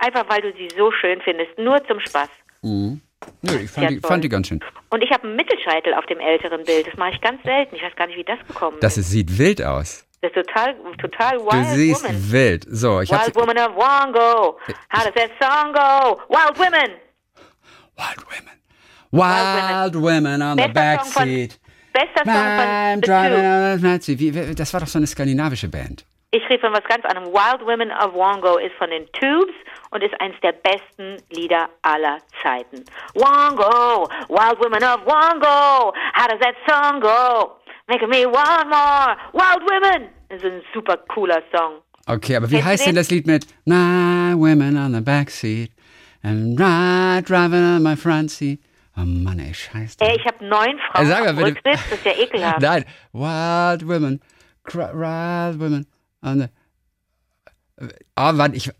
[0.00, 2.28] Einfach weil du sie so schön findest, nur zum Spaß.
[2.62, 3.00] Mhm.
[3.42, 4.60] Nö, ich fand, die, fand die ganz schön.
[4.90, 6.86] Und ich habe einen Mittelscheitel auf dem älteren Bild.
[6.86, 7.76] Das mache ich ganz selten.
[7.76, 8.82] Ich weiß gar nicht, wie das gekommen ist.
[8.82, 10.06] Das sieht wild aus.
[10.22, 12.32] Das ist total, total wild Du siehst woman.
[12.32, 12.66] wild.
[12.68, 14.58] So, ich Wild Woman of Wongo.
[14.92, 16.20] How does that song go?
[16.28, 16.96] Wild Women.
[17.96, 18.60] Wild Women.
[19.12, 21.58] Wild, Women on the backseat.
[21.92, 24.18] Bester Song von The Tubes.
[24.20, 26.04] Wie, das war doch so eine skandinavische Band.
[26.32, 27.32] Ich rede von was ganz anderem.
[27.32, 29.54] Wild Women of Wongo ist von den Tubes
[29.90, 32.84] und ist eines der besten Lieder aller Zeiten.
[33.14, 37.56] Wongo, Wild Women of Wongo, how does that song go?
[37.88, 40.08] Making me want more, Wild Women.
[40.28, 41.82] Das ist ein super cooler Song.
[42.06, 45.72] Okay, aber wie Kennst heißt denn das Lied mit Nine Women on the Backseat
[46.22, 48.60] and right driving on my front seat?
[48.96, 49.96] Oh Mann, ey, scheiße.
[49.98, 51.60] Ey, ich habe neun Frauen Sag mal, bitte.
[51.64, 52.60] Das ist ja ekelhaft.
[52.60, 54.20] Nein, Wild Women,
[54.72, 55.86] Wild Women
[56.22, 56.46] on the...
[58.16, 58.70] Oh, warte, ich,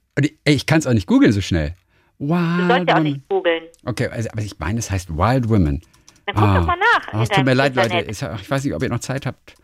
[0.45, 1.74] ich kann es auch nicht googeln so schnell.
[2.18, 3.64] Wild du sollst ja auch nicht googeln.
[3.86, 5.80] Okay, also, aber ich meine, es heißt Wild Women.
[6.26, 6.55] Dann guck oh.
[6.55, 7.14] doch mal nach.
[7.14, 8.07] Oh, es tut mir leid, Leute.
[8.11, 9.55] Ich weiß nicht, ob ihr noch Zeit habt.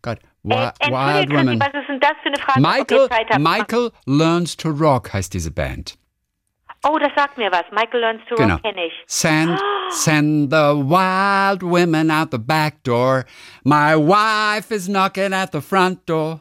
[0.00, 0.18] Gott.
[0.42, 1.60] Wild, Wild Women.
[1.60, 2.60] Was ist denn das für eine Frage?
[2.60, 3.08] Michael,
[3.38, 5.98] Michael Learns to Rock heißt diese Band.
[6.88, 7.64] Oh, das sagt mir was.
[7.72, 8.54] Michael Learns to genau.
[8.54, 8.92] Rock kenne ich.
[9.06, 9.58] Send,
[9.90, 13.26] send the wild women out the back door.
[13.64, 16.40] My wife is knocking at the front door.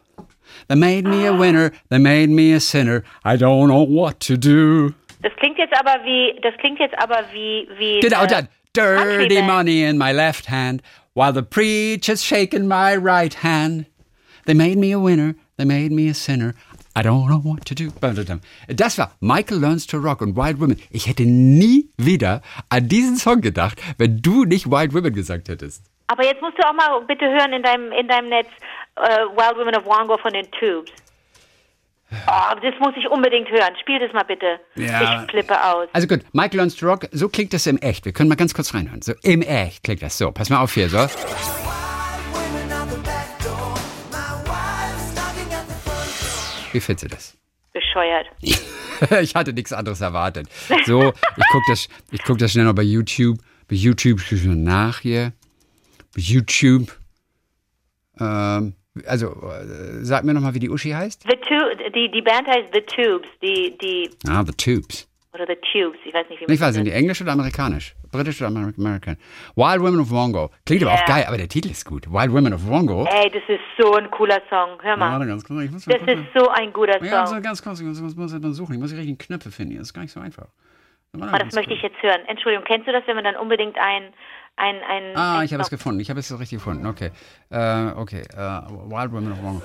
[0.68, 3.04] They made me a winner, they made me a sinner.
[3.24, 4.94] I don't know what to do.
[5.22, 8.00] Das klingt jetzt aber wie, das klingt jetzt aber wie, wie.
[8.00, 8.48] Genau, dann.
[8.74, 10.82] Dirty money in my left hand,
[11.14, 13.86] while the preacher's shaking my right hand.
[14.46, 16.56] They made me a winner, they made me a sinner.
[16.98, 17.92] I don't know what to do.
[18.68, 20.80] Das war Michael Learns to Rock und Wild Women.
[20.92, 25.84] Ich hätte nie wieder an diesen Song gedacht, wenn du nicht Wild Women gesagt hättest.
[26.08, 28.48] Aber jetzt musst du auch mal bitte hören in deinem, in deinem Netz
[28.98, 30.92] uh, Wild Women of Wango von den Tubes.
[32.12, 33.76] Oh, das muss ich unbedingt hören.
[33.82, 34.60] Spiel das mal bitte.
[34.76, 35.24] Ja.
[35.24, 35.88] Ich flippe aus.
[35.94, 38.06] Also gut, Michael Learns to Rock, so klingt das im Echt.
[38.06, 39.02] Wir können mal ganz kurz reinhören.
[39.02, 40.32] So im Echt klingt das so.
[40.32, 41.08] Pass mal auf hier, so.
[46.72, 47.38] Wie findest du das?
[47.74, 48.28] Bescheuert.
[49.22, 50.48] ich hatte nichts anderes erwartet.
[50.86, 51.88] So, ich gucke das,
[52.26, 53.40] guck das schnell noch bei YouTube.
[53.68, 55.34] Bei YouTube nach hier.
[56.14, 56.96] Bei YouTube.
[58.20, 58.76] Ähm,
[59.06, 61.24] also, äh, sag mir nochmal, wie die Uschi heißt.
[61.24, 63.28] The tu die, die Band heißt The Tubes.
[63.42, 65.08] Die, die ah, The Tubes.
[65.34, 67.94] Oder The Tubes, ich weiß nicht, wie man Ich weiß nicht, englisch oder amerikanisch?
[68.10, 69.18] Britisch oder American?
[69.56, 70.50] Wild Women of Wongo.
[70.66, 70.92] Klingt yeah.
[70.92, 72.10] aber auch geil, aber der Titel ist gut.
[72.10, 73.06] Wild Women of Wongo.
[73.12, 74.82] Ey, das ist so ein cooler Song.
[74.82, 75.20] Hör mal.
[75.20, 77.08] Ja, ganz kurz, ich muss das ist so ein guter Song.
[77.08, 78.76] Ja, so ganz kurz, ich muss, ich muss dann suchen.
[78.76, 79.78] Ich muss die richtigen Knöpfe finden.
[79.78, 80.48] Das ist gar nicht so einfach.
[81.14, 82.22] Aber oh, das möchte ich jetzt hören.
[82.28, 84.14] Entschuldigung, kennst du das, wenn man dann unbedingt ein
[84.58, 86.00] ein, ein Ah, ich habe es gefunden.
[86.00, 86.86] Ich habe es richtig gefunden.
[86.88, 87.12] Okay.
[87.52, 88.24] Uh, okay.
[88.34, 89.62] Uh, Wild Women of Wongo.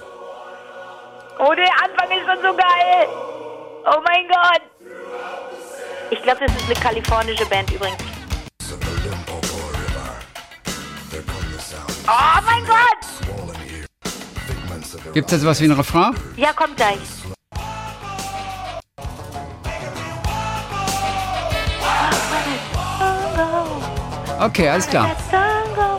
[1.38, 3.06] Oh, der Anfang ist schon so geil.
[3.86, 4.62] Oh mein Gott.
[6.10, 8.02] Ich glaube, das ist eine kalifornische Band übrigens.
[12.06, 13.00] Oh mein Gott!
[15.14, 16.14] Gibt es jetzt was wie ein Refrain?
[16.36, 16.98] Ja, kommt gleich.
[24.40, 25.10] Okay, alles klar.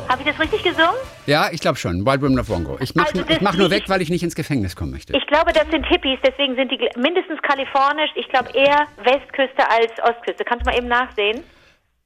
[0.10, 0.96] Habe ich das richtig gesungen?
[1.28, 2.06] Ja, ich glaube schon.
[2.06, 2.78] Wild Women of Wongo.
[2.82, 5.16] Ich mache also mach nur weg, weil ich nicht ins Gefängnis kommen möchte.
[5.16, 8.10] Ich glaube, das sind Hippies, deswegen sind die mindestens kalifornisch.
[8.16, 10.44] Ich glaube eher Westküste als Ostküste.
[10.44, 11.44] Kannst du mal eben nachsehen?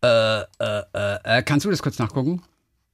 [0.04, 0.44] Äh, äh,
[0.94, 2.44] äh, äh kannst du das kurz nachgucken?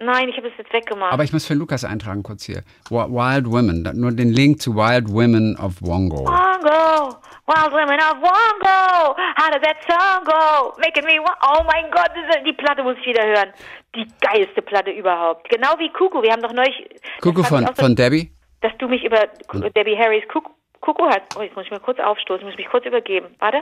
[0.01, 1.13] Nein, ich habe es jetzt weggemacht.
[1.13, 2.63] Aber ich muss für Lukas eintragen kurz hier.
[2.89, 6.25] Wild Women, nur den Link zu Wild Women of Wongo.
[6.25, 9.15] Wongo, Wild Women of Wongo.
[9.37, 10.73] How does that song go?
[10.79, 12.09] Making me, oh mein Gott,
[12.45, 13.53] die Platte muss ich wieder hören.
[13.95, 15.47] Die geilste Platte überhaupt.
[15.49, 16.21] Genau wie Kuku.
[16.23, 16.89] Wir haben doch neulich.
[17.21, 18.31] Kuku von, so, von Debbie?
[18.61, 19.71] Dass du mich über hm.
[19.73, 20.49] Debbie Harrys Kuku,
[20.79, 21.37] Kuku hast.
[21.37, 23.27] Oh, jetzt muss ich mal kurz aufstoßen, ich muss mich kurz übergeben.
[23.37, 23.61] Warte.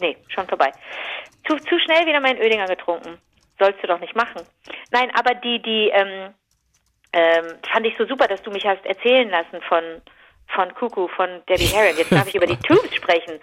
[0.00, 0.70] Nee, schon vorbei.
[1.48, 3.18] Zu, zu schnell wieder meinen Ödinger getrunken
[3.58, 4.42] sollst du doch nicht machen.
[4.90, 6.34] Nein, aber die, die, ähm,
[7.12, 9.82] ähm, fand ich so super, dass du mich hast erzählen lassen von,
[10.48, 11.94] von Kuku, von Debbie Harry.
[11.96, 13.38] Jetzt darf ich über die Tubes sprechen.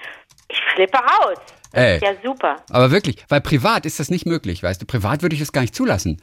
[0.50, 1.38] Ich flippe aus.
[1.72, 2.56] Ey, ja super.
[2.72, 4.88] Aber wirklich, weil privat ist das nicht möglich, weißt du.
[4.88, 6.20] Privat würde ich das gar nicht zulassen.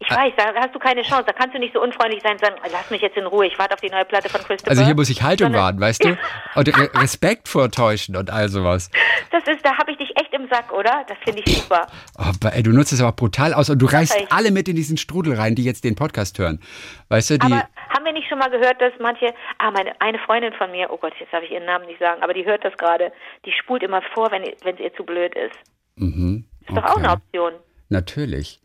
[0.00, 1.24] Ich weiß, da hast du keine Chance.
[1.26, 3.58] Da kannst du nicht so unfreundlich sein und sagen, lass mich jetzt in Ruhe, ich
[3.58, 4.70] warte auf die neue Platte von Christopher.
[4.70, 6.16] Also hier muss ich Haltung wahren, weißt du?
[6.54, 6.68] Und
[7.00, 8.90] Respekt vortäuschen und all sowas.
[9.30, 11.04] Das ist, da habe ich dich echt im Sack, oder?
[11.08, 11.86] Das finde ich super.
[12.18, 14.76] Oh, aber, ey, du nutzt es aber brutal aus und du reißt alle mit in
[14.76, 16.60] diesen Strudel rein, die jetzt den Podcast hören.
[17.08, 17.46] Weißt du, die.
[17.46, 20.90] Aber haben wir nicht schon mal gehört, dass manche, ah, meine, eine Freundin von mir,
[20.90, 23.12] oh Gott, jetzt darf ich ihren Namen nicht sagen, aber die hört das gerade,
[23.44, 25.56] die spult immer vor, wenn es ihr zu blöd ist.
[25.96, 26.44] Mhm.
[26.62, 26.80] Ist okay.
[26.80, 27.52] doch auch eine Option.
[27.88, 28.60] Natürlich.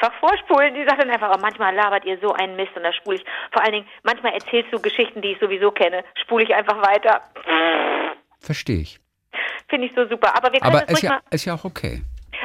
[0.00, 0.74] Einfach vorspulen.
[0.74, 3.24] Die sagt dann einfach, oh, manchmal labert ihr so einen Mist und da spule ich.
[3.52, 6.04] Vor allen Dingen, manchmal erzählst du Geschichten, die ich sowieso kenne.
[6.22, 7.20] Spule ich einfach weiter.
[8.40, 9.00] Verstehe ich.
[9.68, 10.36] Finde ich so super.
[10.36, 12.02] Aber wir können Aber das ist ja, ist ja auch okay.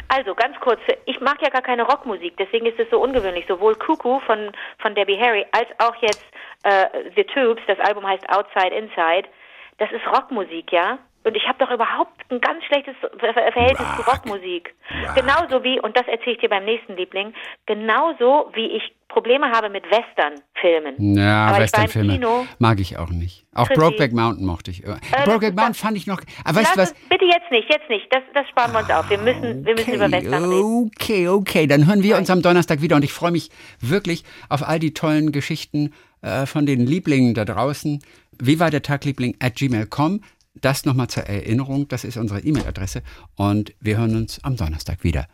[0.09, 3.45] Also ganz kurz, ich mag ja gar keine Rockmusik, deswegen ist es so ungewöhnlich.
[3.47, 6.25] Sowohl Cuckoo von, von Debbie Harry als auch jetzt
[6.63, 9.29] äh, The Tubes, das Album heißt Outside Inside,
[9.77, 10.97] das ist Rockmusik, ja?
[11.24, 13.95] Und ich habe doch überhaupt ein ganz schlechtes Verhältnis Rock.
[13.95, 14.76] zu Rockmusik.
[15.05, 15.15] Rock.
[15.15, 17.34] Genauso wie, und das erzähle ich dir beim nächsten Liebling,
[17.65, 21.15] genauso wie ich Probleme habe mit Western-Filmen.
[21.15, 22.19] Ja, Western-Filme
[22.57, 23.45] mag ich auch nicht.
[23.53, 24.84] Auch Brokeback Mountain mochte ich.
[24.84, 26.19] Äh, Brokeback Mountain fand ich noch.
[26.43, 26.93] Aber weißt du was?
[27.09, 28.07] Bitte jetzt nicht, jetzt nicht.
[28.11, 29.07] Das, das sparen wir uns auf.
[29.09, 30.91] Wir müssen, okay, wir müssen über Western reden.
[30.97, 31.67] Okay, okay.
[31.67, 34.95] Dann hören wir uns am Donnerstag wieder und ich freue mich wirklich auf all die
[34.95, 35.93] tollen Geschichten
[36.24, 38.01] äh, von den Lieblingen da draußen.
[38.41, 40.21] Wie war der Tagliebling at gmail.com?
[40.55, 41.87] Das nochmal zur Erinnerung.
[41.87, 43.01] Das ist unsere E-Mail-Adresse
[43.35, 45.27] und wir hören uns am Donnerstag wieder.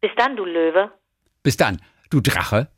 [0.00, 0.90] Bis dann, du Löwe.
[1.42, 2.68] Bis dann, du Drache.